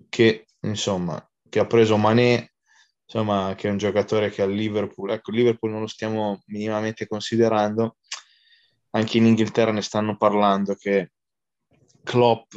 [0.08, 2.54] che insomma che ha preso Mané
[3.04, 7.06] insomma che è un giocatore che al Liverpool ecco il Liverpool non lo stiamo minimamente
[7.06, 7.96] considerando.
[8.90, 11.12] Anche in Inghilterra ne stanno parlando che
[12.02, 12.56] Klopp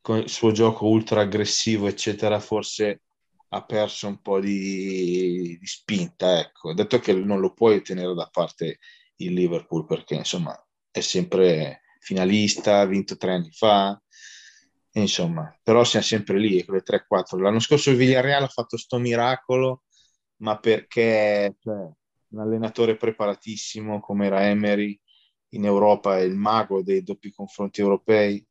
[0.00, 3.02] con il suo gioco ultra aggressivo eccetera forse
[3.48, 6.72] ha perso un po' di, di spinta ecco.
[6.74, 8.78] Detto che non lo puoi tenere da parte
[9.24, 10.54] il Liverpool perché insomma
[10.90, 14.00] è sempre finalista ha vinto tre anni fa
[15.00, 17.38] insomma, però siamo sempre lì, con le 3-4.
[17.38, 19.84] L'anno scorso il Villarreal ha fatto sto miracolo,
[20.36, 21.88] ma perché cioè,
[22.28, 24.98] un allenatore preparatissimo come era Emery
[25.50, 28.44] in Europa è il mago dei doppi confronti europei,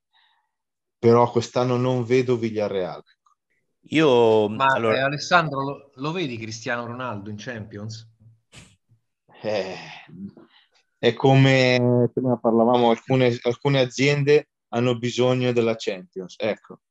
[0.98, 3.04] però quest'anno non vedo Villarreal.
[3.86, 4.98] Io, ma allora...
[4.98, 8.08] eh, Alessandro, lo, lo, vedi Cristiano Ronaldo in Champions?
[9.42, 9.76] Eh,
[11.04, 16.36] è come prima parlavamo, alcune, alcune aziende hanno bisogno della Champions.
[16.38, 16.82] Ecco,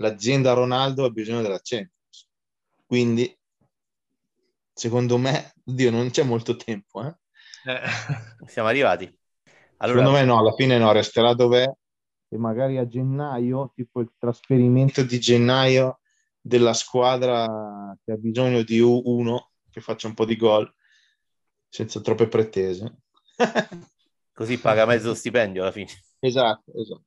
[0.00, 2.28] l'azienda Ronaldo ha bisogno della Champions.
[2.84, 3.38] Quindi,
[4.72, 7.06] secondo me, Dio, non c'è molto tempo.
[7.06, 7.14] Eh?
[7.66, 9.04] Eh, siamo arrivati.
[9.76, 9.98] Allora...
[9.98, 11.72] Secondo me no, alla fine no, resterà dov'è
[12.28, 16.00] e magari a gennaio, tipo il trasferimento di gennaio
[16.40, 20.68] della squadra che ha bisogno di uno che faccia un po' di gol
[21.68, 23.01] senza troppe pretese.
[24.32, 25.90] Così paga mezzo stipendio alla fine.
[26.20, 27.04] Esatto, esatto.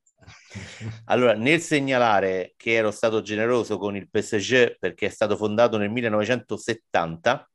[1.06, 5.90] Allora, nel segnalare che ero stato generoso con il PSG perché è stato fondato nel
[5.90, 7.48] 1970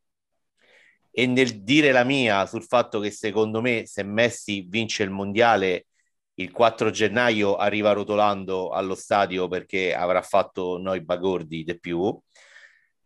[1.12, 5.88] e nel dire la mia sul fatto che secondo me se Messi vince il mondiale
[6.36, 12.18] il 4 gennaio arriva rotolando allo stadio perché avrà fatto noi bagordi di più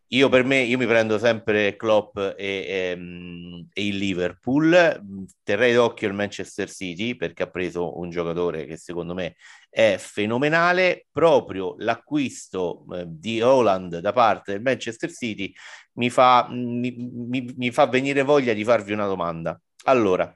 [0.08, 5.02] io per me, io mi prendo sempre Klopp e, e, ehm, e, il Liverpool,
[5.42, 9.36] terrei d'occhio il Manchester City perché ha preso un giocatore che secondo me
[9.68, 15.52] è fenomenale, proprio l'acquisto eh, di Holland da parte del Manchester City
[15.94, 19.60] mi fa, mi, mi, mi fa venire voglia di farvi una domanda.
[19.84, 20.32] Allora,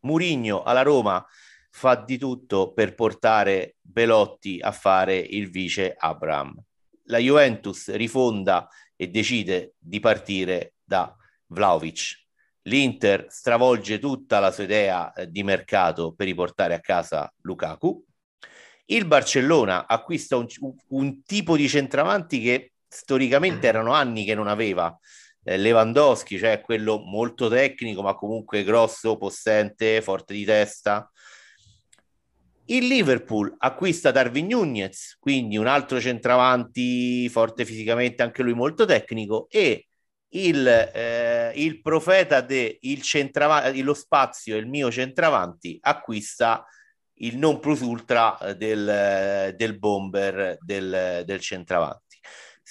[0.00, 1.24] Murigno alla Roma
[1.70, 6.62] fa di tutto per portare Belotti a fare il vice Abraham
[7.04, 11.14] la Juventus rifonda e decide di partire da
[11.46, 12.20] Vlaovic.
[12.62, 18.04] L'Inter stravolge tutta la sua idea eh, di mercato per riportare a casa Lukaku.
[18.86, 20.46] Il Barcellona acquista un,
[20.88, 24.96] un tipo di centravanti che storicamente erano anni che non aveva.
[25.42, 31.10] Eh, Lewandowski, cioè quello molto tecnico, ma comunque grosso, possente, forte di testa.
[32.66, 39.48] Il Liverpool acquista Darwin Nunez, quindi un altro centravanti forte fisicamente, anche lui molto tecnico,
[39.50, 39.88] e
[40.34, 46.64] il, eh, il profeta del centravanti, lo spazio, il mio centravanti, acquista
[47.14, 52.11] il non plus ultra del, del bomber del, del centravanti.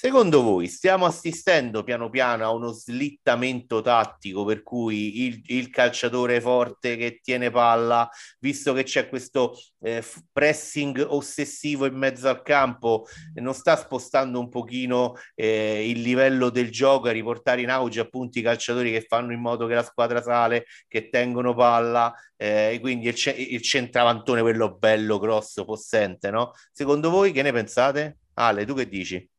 [0.04, 6.42] Secondo voi stiamo assistendo piano piano a uno slittamento tattico per cui il, il calciatore
[6.42, 13.06] forte che tiene palla, visto che c'è questo eh, pressing ossessivo in mezzo al campo,
[13.36, 18.40] non sta spostando un pochino eh, il livello del gioco a riportare in auge appunto
[18.40, 23.08] i calciatori che fanno in modo che la squadra sale, che tengono palla, eh, quindi
[23.08, 26.54] il, il centravantone quello bello, grosso, possente, no?
[26.72, 28.18] Secondo voi che ne pensate?
[28.34, 29.31] Ale, tu che dici?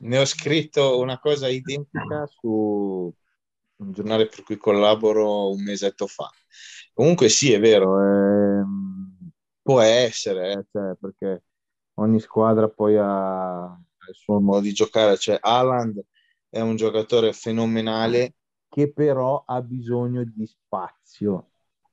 [0.00, 3.12] Ne ho scritto una cosa identica su
[3.76, 6.30] un giornale per cui collaboro un mesetto fa.
[6.92, 8.64] Comunque sì, è vero, eh,
[9.62, 11.44] può essere, eh, cioè, perché
[11.94, 13.78] ogni squadra poi ha
[14.08, 15.16] il suo modo di giocare.
[15.16, 15.98] Cioè, Alan
[16.48, 18.34] è un giocatore fenomenale
[18.68, 21.50] che però ha bisogno di spazio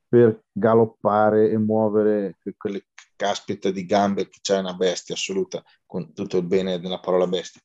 [0.08, 2.86] per galoppare e muovere quelle
[3.18, 7.60] caspita di gambe che c'è una bestia assoluta, con tutto il bene della parola bestia.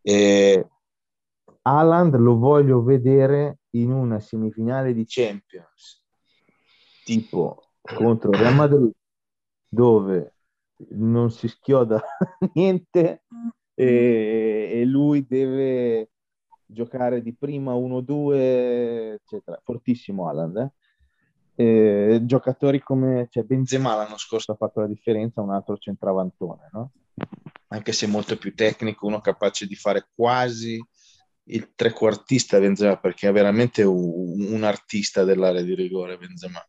[0.00, 0.66] E
[1.60, 6.02] Haaland lo voglio vedere in una semifinale di Champions,
[7.04, 8.90] tipo contro Real Madrid,
[9.68, 10.34] dove
[10.90, 12.02] non si schioda
[12.54, 13.24] niente
[13.74, 16.10] e, e lui deve
[16.66, 19.60] giocare di prima 1-2, eccetera.
[19.62, 20.72] Fortissimo Alan, eh?
[21.56, 26.90] Eh, giocatori come cioè Benzema l'anno scorso ha fatto la differenza, un altro centravantone, no?
[27.68, 30.82] anche se molto più tecnico, uno capace di fare quasi
[31.48, 36.64] il trequartista Benzema, perché è veramente un, un artista dell'area di rigore Benzema.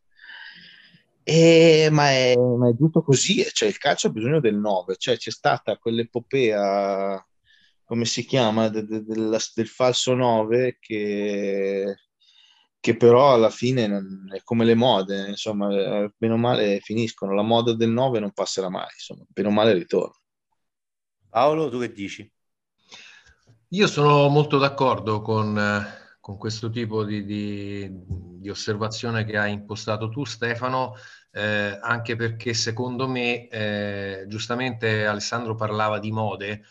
[1.24, 5.18] E, ma, è, ma, è, giusto così, cioè il calcio ha bisogno del 9, cioè
[5.18, 7.26] c'è stata quell'epopea,
[7.84, 11.96] come si chiama, de, de, de, del falso 9 che
[12.86, 17.34] che però alla fine non, è come le mode, insomma, eh, bene o male finiscono.
[17.34, 20.14] La moda del 9 non passerà mai, insomma, bene o male ritorna.
[21.28, 22.32] Paolo, tu che dici?
[23.70, 25.60] Io sono molto d'accordo con,
[26.20, 30.94] con questo tipo di, di, di, osservazione che hai impostato tu, Stefano,
[31.32, 36.62] eh, anche perché secondo me, eh, giustamente Alessandro parlava di mode,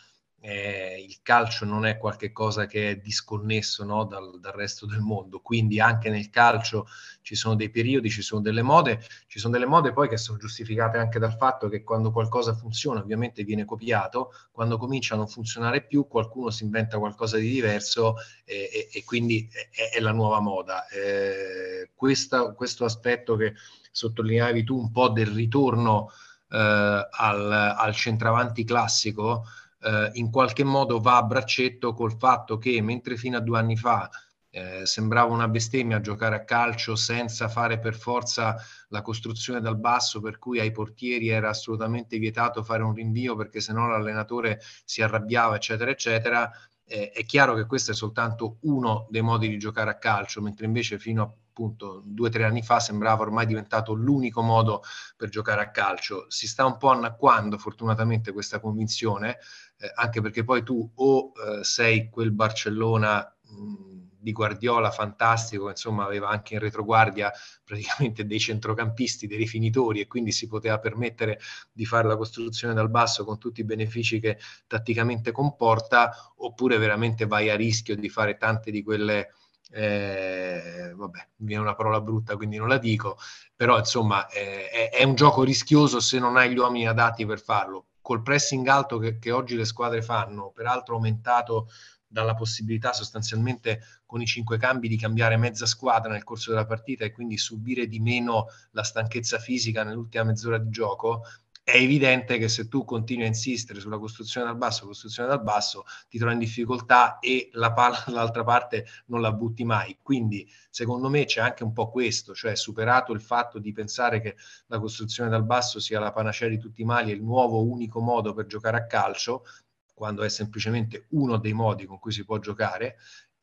[0.47, 5.39] eh, il calcio non è qualcosa che è disconnesso no, dal, dal, resto del mondo,
[5.39, 6.87] quindi anche nel calcio
[7.23, 10.37] ci sono dei periodi, ci sono delle mode, ci sono delle mode poi che sono
[10.37, 15.27] giustificate anche dal fatto che quando qualcosa funziona ovviamente viene copiato, quando comincia a non
[15.27, 20.11] funzionare più qualcuno si inventa qualcosa di diverso e, e, e quindi è, è, la
[20.11, 20.87] nuova moda.
[20.89, 23.55] Eh, questa, questo aspetto che
[23.91, 26.11] sottolineavi tu un po' del ritorno
[26.51, 29.45] eh, al, al centravanti classico,
[29.85, 33.77] eh, in qualche modo va a braccetto col fatto che mentre fino a due anni
[33.77, 34.09] fa
[34.49, 38.55] eh, sembrava una bestemmia giocare a calcio senza fare per forza
[38.87, 43.59] la costruzione dal basso, per cui ai portieri era assolutamente vietato fare un rinvio perché
[43.59, 46.49] sennò l'allenatore si arrabbiava, eccetera, eccetera.
[46.87, 50.65] Eh, è chiaro che questo è soltanto uno dei modi di giocare a calcio, mentre
[50.65, 54.83] invece fino a appunto due o tre anni fa sembrava ormai diventato l'unico modo
[55.15, 56.25] per giocare a calcio.
[56.27, 59.37] Si sta un po' annacquando fortunatamente questa convinzione,
[59.85, 66.03] eh, anche perché poi tu o eh, sei quel Barcellona mh, di Guardiola fantastico, insomma
[66.03, 67.31] aveva anche in retroguardia
[67.63, 71.39] praticamente dei centrocampisti, dei rifinitori e quindi si poteva permettere
[71.71, 77.27] di fare la costruzione dal basso con tutti i benefici che tatticamente comporta, oppure veramente
[77.27, 79.29] vai a rischio di fare tante di quelle
[79.71, 83.17] eh, vabbè, viene una parola brutta quindi non la dico,
[83.55, 87.39] però insomma eh, è, è, un gioco rischioso se non hai gli uomini adatti per
[87.39, 87.85] farlo.
[88.05, 91.69] Col pressing alto che, che oggi le squadre fanno, peraltro aumentato
[92.05, 97.03] dalla possibilità sostanzialmente con i cinque cambi di cambiare mezza squadra nel corso della partita
[97.03, 101.23] e quindi subire di meno la stanchezza fisica nell'ultima mezz'ora di gioco,
[101.65, 105.83] è evidente che se tu continui a insistere sulla costruzione dal basso, costruzione dal basso,
[106.07, 109.97] ti trovi in difficoltà e la palla dall'altra parte non la butti mai.
[110.03, 114.35] Quindi, secondo me, c'è anche un po' questo, cioè superato il fatto di pensare che
[114.67, 117.99] la costruzione dal basso sia la panacea di tutti i mali e il nuovo unico
[117.99, 119.43] modo per giocare a calcio,
[119.91, 122.97] quando è semplicemente uno dei modi con cui si può giocare,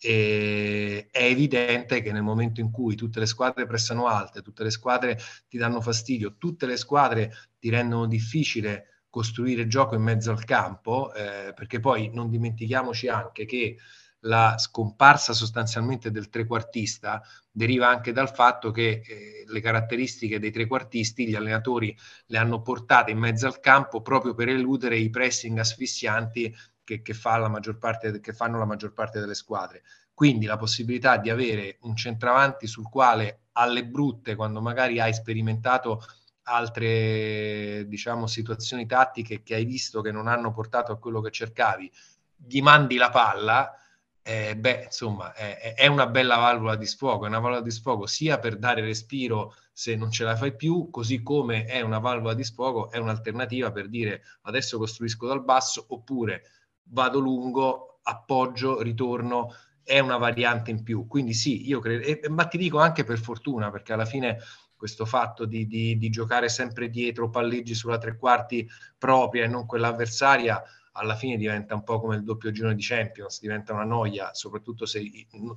[0.05, 4.71] e è evidente che nel momento in cui tutte le squadre pressano alte, tutte le
[4.73, 5.17] squadre
[5.49, 11.13] ti danno fastidio, tutte le squadre ti rendono difficile costruire gioco in mezzo al campo,
[11.15, 13.77] eh, perché poi non dimentichiamoci anche che
[14.25, 21.29] la scomparsa sostanzialmente del trequartista deriva anche dal fatto che eh, le caratteristiche dei trequartisti
[21.29, 21.97] gli allenatori
[22.27, 26.55] le hanno portate in mezzo al campo proprio per eludere i pressing asfissianti
[26.85, 29.83] che, che, fa parte, che fanno la maggior parte delle squadre.
[30.15, 36.03] Quindi la possibilità di avere un centravanti sul quale alle brutte, quando magari hai sperimentato
[36.45, 41.91] altre diciamo, situazioni tattiche che hai visto che non hanno portato a quello che cercavi,
[42.37, 43.77] gli mandi la palla,
[44.25, 48.07] eh, beh, insomma, è, è, una bella valvola di sfogo, è una valvola di sfogo
[48.07, 52.35] sia per dare respiro se non ce la fai più, così come è una valvola
[52.35, 56.43] di sfogo, è un'alternativa per dire adesso costruisco dal basso oppure
[56.85, 61.07] vado lungo, appoggio, ritorno, è una variante in più.
[61.07, 64.39] Quindi sì, io credo, e, ma ti dico anche per fortuna, perché alla fine
[64.77, 68.69] questo fatto di, di, di giocare sempre dietro, palleggi sulla tre quarti
[68.99, 70.61] propria e non quella avversaria,
[70.95, 74.85] alla fine diventa un po' come il doppio girone di Champions, diventa una noia, soprattutto
[74.85, 75.03] se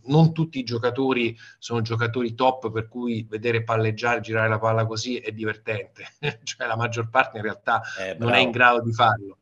[0.03, 5.17] non tutti i giocatori sono giocatori top, per cui vedere palleggiare, girare la palla così
[5.17, 6.05] è divertente,
[6.43, 9.39] cioè la maggior parte in realtà eh, non è in grado di farlo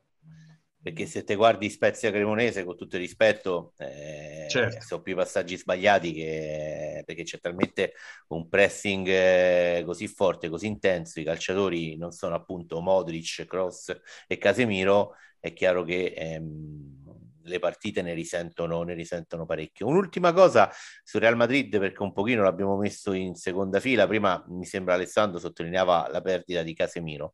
[0.83, 4.81] perché se te guardi Spezia Cremonese con tutto il rispetto eh, certo.
[4.85, 7.93] sono più passaggi sbagliati che, perché c'è talmente
[8.27, 14.37] un pressing eh, così forte, così intenso, i calciatori non sono appunto Modric, Cross e
[14.37, 17.03] Casemiro, è chiaro che ehm,
[17.43, 19.87] le partite ne risentono, ne risentono parecchio.
[19.87, 20.69] Un'ultima cosa
[21.03, 25.39] su Real Madrid, perché un pochino l'abbiamo messo in seconda fila, prima mi sembra Alessandro
[25.39, 27.33] sottolineava la perdita di Casemiro.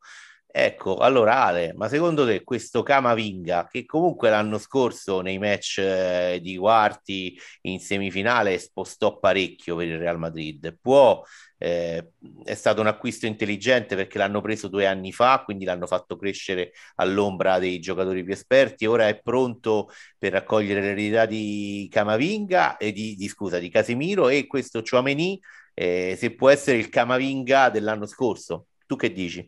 [0.52, 6.40] Ecco, allora Ale, ma secondo te questo Camavinga, che comunque l'anno scorso nei match eh,
[6.42, 11.24] di quarti in semifinale spostò parecchio per il Real Madrid, può,
[11.60, 16.18] eh, è stato un acquisto intelligente perché l'hanno preso due anni fa, quindi l'hanno fatto
[16.18, 22.92] crescere all'ombra dei giocatori più esperti, ora è pronto per raccogliere l'eredità di Camavinga e
[22.92, 25.40] di, di, scusa, di Casemiro e questo Chouameni,
[25.76, 28.66] eh, se può essere il Camavinga dell'anno scorso.
[28.88, 29.48] Tu che dici?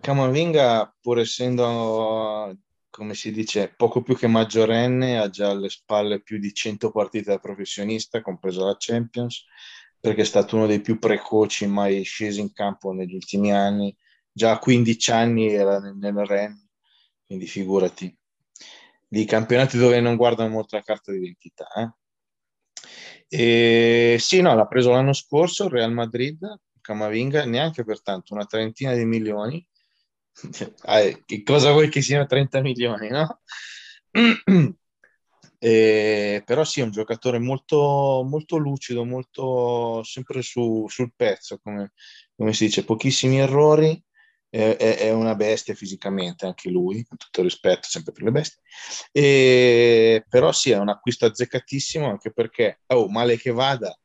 [0.00, 2.56] Camavinga, pur essendo,
[2.88, 7.30] come si dice, poco più che maggiorenne, ha già alle spalle più di 100 partite
[7.32, 9.44] da professionista, compresa la Champions,
[10.00, 13.94] perché è stato uno dei più precoci mai scesi in campo negli ultimi anni.
[14.32, 16.58] Già a 15 anni era nel, Ren,
[17.26, 18.16] quindi figurati.
[19.06, 21.66] Di campionati dove non guardano molto la carta d'identità.
[21.74, 21.90] Eh?
[23.28, 28.46] E, sì, no, l'ha preso l'anno scorso il Real Madrid, Camavinga, neanche per tanto, una
[28.46, 29.66] trentina di milioni
[31.24, 33.40] che cosa vuoi che siano 30 milioni, no?
[35.58, 41.92] Eh, però sì, è un giocatore molto, molto lucido, molto sempre su, sul pezzo, come,
[42.36, 44.00] come, si dice, pochissimi errori,
[44.48, 48.60] è, è, una bestia fisicamente anche lui, con tutto rispetto sempre per le bestie,
[49.10, 53.96] e, però sì, è un acquisto azzeccatissimo anche perché, oh, male che vada,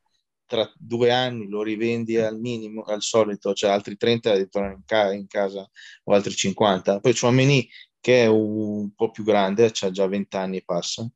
[0.50, 5.14] tra due anni lo rivendi al minimo, al solito, cioè altri 30 ritornano in, ca-
[5.14, 5.70] in casa
[6.06, 7.00] o altri 50.
[7.00, 7.70] Poi c'è Meni
[8.00, 11.08] che è un po' più grande, ha già 20 anni e passa,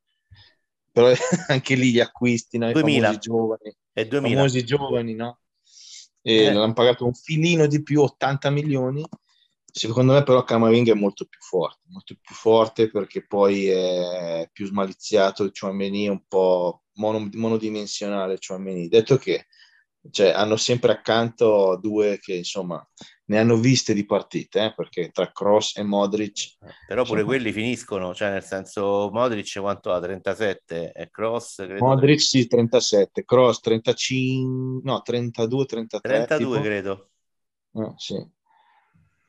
[0.92, 1.12] però
[1.50, 2.70] anche lì gli acquisti, no?
[2.70, 3.02] I 2000.
[3.02, 4.36] famosi giovani, è 2000.
[4.36, 5.40] famosi giovani, no?
[6.22, 6.54] E eh.
[6.54, 9.04] l'hanno pagato un filino di più, 80 milioni.
[9.66, 14.68] Secondo me però Camavinga è molto più forte, molto più forte perché poi è più
[14.68, 18.88] smaliziato, Chouameni è un po' mono, monodimensionale Chouameni.
[18.88, 19.46] Detto che
[20.12, 22.86] cioè, hanno sempre accanto due che insomma
[23.26, 27.24] ne hanno viste di partite eh, perché tra Cross e Modric eh, però pure insomma,
[27.24, 33.24] quelli finiscono cioè nel senso Modric quanto ha 37 e Cross credo Modric sì 37
[33.24, 36.62] Cross 35 no 32 33 32 tipo.
[36.62, 37.10] credo
[37.76, 38.32] eh, sì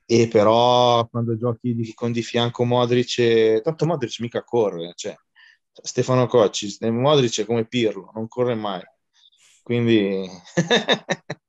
[0.07, 5.15] e però quando giochi di, con di fianco Modric tanto Modric mica corre cioè
[5.83, 8.83] Stefano Cocci, Modric è come Pirlo, non corre mai.
[9.63, 10.29] Quindi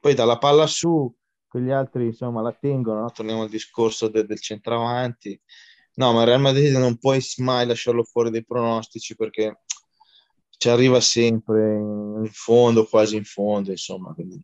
[0.00, 1.12] poi dalla palla su,
[1.46, 3.10] quegli altri insomma la tengono, no?
[3.10, 5.38] torniamo al discorso de- del centravanti.
[5.94, 9.60] No, ma Real Madrid non puoi mai lasciarlo fuori dai pronostici perché
[10.48, 14.40] ci arriva sempre in fondo, quasi in fondo, insomma, quindi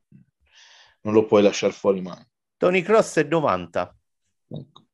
[1.02, 2.22] non lo puoi lasciare fuori mai.
[2.58, 3.96] Tony Cross è 90.
[4.48, 4.87] Ecco.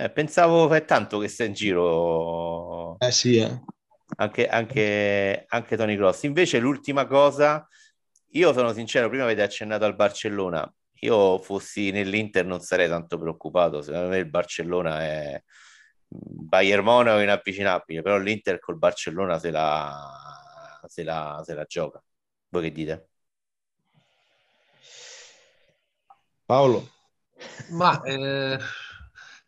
[0.00, 2.96] Eh, pensavo è tanto che sta in giro.
[3.00, 3.64] Eh sì, eh.
[4.18, 6.22] Anche, anche, anche Tony Cross.
[6.22, 7.66] Invece l'ultima cosa,
[8.30, 10.72] io sono sincero, prima avete accennato al Barcellona.
[11.00, 13.82] Io fossi nell'Inter non sarei tanto preoccupato.
[13.82, 15.42] Secondo me il Barcellona è
[16.06, 22.00] Bayern Monaco inavvicinabile, però l'Inter col Barcellona se la, se la, se la gioca.
[22.50, 23.08] Voi che dite?
[26.44, 26.88] Paolo?
[27.70, 28.58] Ma eh,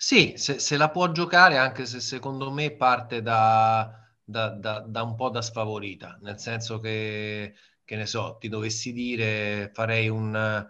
[0.02, 3.92] sì, se, se, la può giocare, anche se secondo me parte da,
[4.24, 8.94] da, da, da un po' da sfavorita, nel senso che, che, ne so, ti dovessi
[8.94, 10.66] dire, farei un,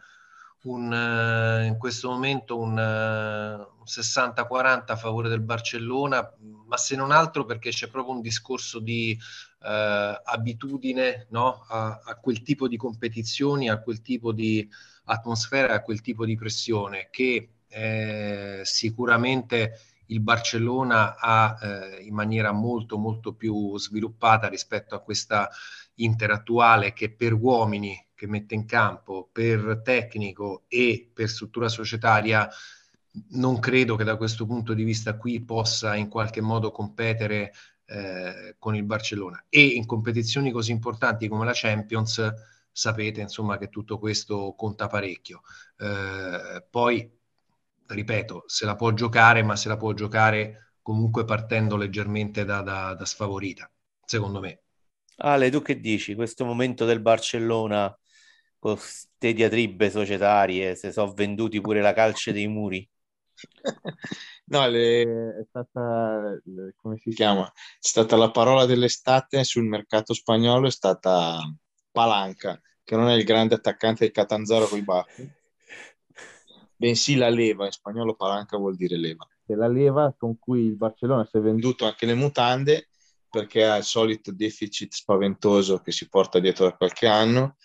[0.63, 6.35] un in questo momento un, un 60-40 a favore del Barcellona,
[6.67, 9.17] ma se non altro perché c'è proprio un discorso di
[9.63, 11.65] eh, abitudine no?
[11.69, 14.69] a, a, quel tipo di competizioni, a quel tipo di
[15.05, 22.53] atmosfera, a quel tipo di pressione che eh, sicuramente il Barcellona ha eh, in maniera
[22.53, 25.49] molto molto più sviluppata rispetto a questa
[25.97, 32.49] Inter attuale che per uomini che mette in campo, per tecnico e per struttura societaria
[33.31, 37.53] non credo che da questo punto di vista qui possa in qualche modo competere
[37.87, 42.33] eh, con il Barcellona e in competizioni così importanti come la Champions
[42.71, 45.43] sapete insomma che tutto questo conta parecchio.
[45.77, 47.20] Eh, poi
[47.95, 52.95] ripeto, se la può giocare, ma se la può giocare comunque partendo leggermente da, da,
[52.95, 53.71] da sfavorita,
[54.05, 54.63] secondo me.
[55.17, 56.15] Ale, tu che dici?
[56.15, 57.95] Questo momento del Barcellona
[58.59, 62.89] con queste diatribe societarie, se sono venduti pure la calce dei muri?
[64.51, 65.03] No, le,
[65.43, 67.47] è stata, le, come si chiama?
[67.47, 71.39] È stata la parola dell'estate sul mercato spagnolo, è stata
[71.93, 75.31] Palanca, che non è il grande attaccante del Catanzaro con i baffi,
[76.81, 79.29] bensì la leva, in spagnolo palanca vuol dire leva.
[79.45, 82.89] È la leva con cui il Barcellona si è venduto anche le mutande
[83.29, 87.57] perché ha il solito deficit spaventoso che si porta dietro da qualche anno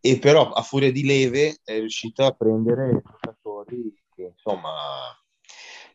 [0.00, 4.72] e però a furia di leve è riuscito a prendere giocatori che, insomma,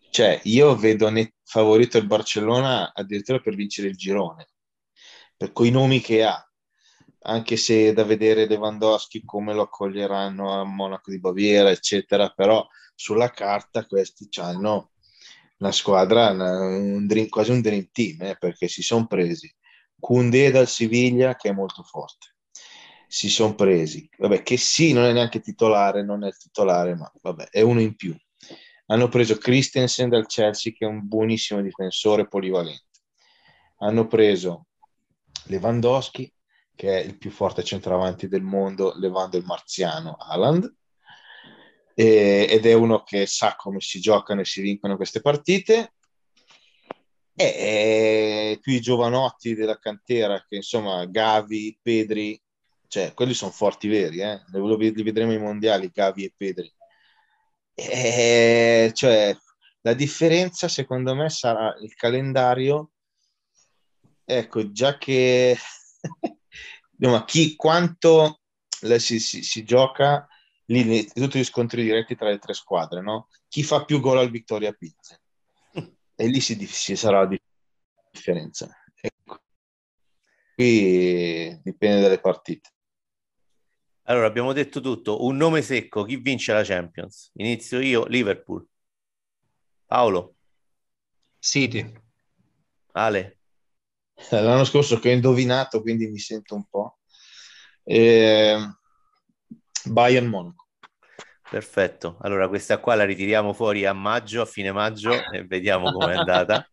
[0.09, 4.47] cioè io vedo net- favorito il Barcellona addirittura per vincere il girone,
[5.35, 6.41] per quei nomi che ha,
[7.23, 12.65] anche se da vedere Lewandowski come lo accoglieranno a Monaco di Baviera, eccetera, però
[12.95, 14.91] sulla carta questi hanno
[15.57, 19.53] una squadra, un dream, quasi un dream team, eh, perché si sono presi
[19.99, 22.35] Koundé dal Siviglia che è molto forte,
[23.07, 27.11] si sono presi, vabbè che sì, non è neanche titolare, non è il titolare, ma
[27.21, 28.15] vabbè, è uno in più.
[28.87, 32.87] Hanno preso Christensen dal Chelsea che è un buonissimo difensore polivalente.
[33.77, 34.65] Hanno preso
[35.45, 36.31] Lewandowski
[36.75, 40.73] che è il più forte centravanti del mondo, levando il marziano Haaland,
[41.93, 45.93] ed è uno che sa come si giocano e si vincono queste partite.
[47.35, 52.39] E, più i giovanotti della cantera, che insomma Gavi, Pedri,
[52.87, 54.41] cioè quelli sono forti veri, eh?
[54.51, 56.73] li vedremo ai mondiali, Gavi e Pedri.
[57.73, 59.35] E, cioè,
[59.81, 62.91] la differenza secondo me sarà il calendario.
[64.25, 65.57] Ecco, già che
[67.09, 68.41] ma chi, quanto
[68.97, 70.27] si, si, si, gioca
[70.65, 73.27] lì, tutti gli scontri diretti tra le tre squadre, no?
[73.47, 75.19] Chi fa più gol al Vittoria Pizza?
[76.21, 77.37] E lì si, si sarà la
[78.11, 78.69] differenza.
[78.99, 79.39] Ecco.
[80.53, 82.69] Qui dipende dalle partite.
[84.03, 85.23] Allora, abbiamo detto tutto.
[85.25, 87.31] Un nome secco, chi vince la Champions?
[87.35, 88.67] Inizio io, Liverpool.
[89.85, 90.35] Paolo.
[91.39, 91.91] City.
[92.91, 93.40] Ale.
[94.29, 96.99] L'anno scorso che ho indovinato, quindi mi sento un po'.
[97.83, 98.57] Eh,
[99.85, 100.67] Bayern Monaco.
[101.49, 106.15] Perfetto, allora questa qua la ritiriamo fuori a maggio, a fine maggio e vediamo com'è
[106.15, 106.65] andata.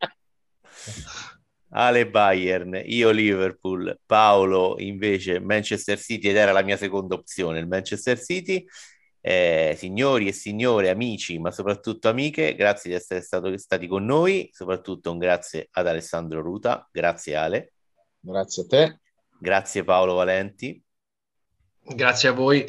[1.70, 7.66] Ale Bayern, io Liverpool, Paolo invece Manchester City ed era la mia seconda opzione, il
[7.66, 8.64] Manchester City.
[9.20, 14.48] Eh, signori e signore, amici, ma soprattutto amiche, grazie di essere stato, stati con noi,
[14.52, 17.72] soprattutto un grazie ad Alessandro Ruta, grazie Ale.
[18.20, 19.00] Grazie a te.
[19.38, 20.82] Grazie Paolo Valenti.
[21.80, 22.64] Grazie a voi.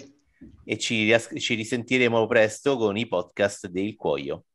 [0.64, 4.46] E ci, ci risentiremo presto con i podcast del Cuoio.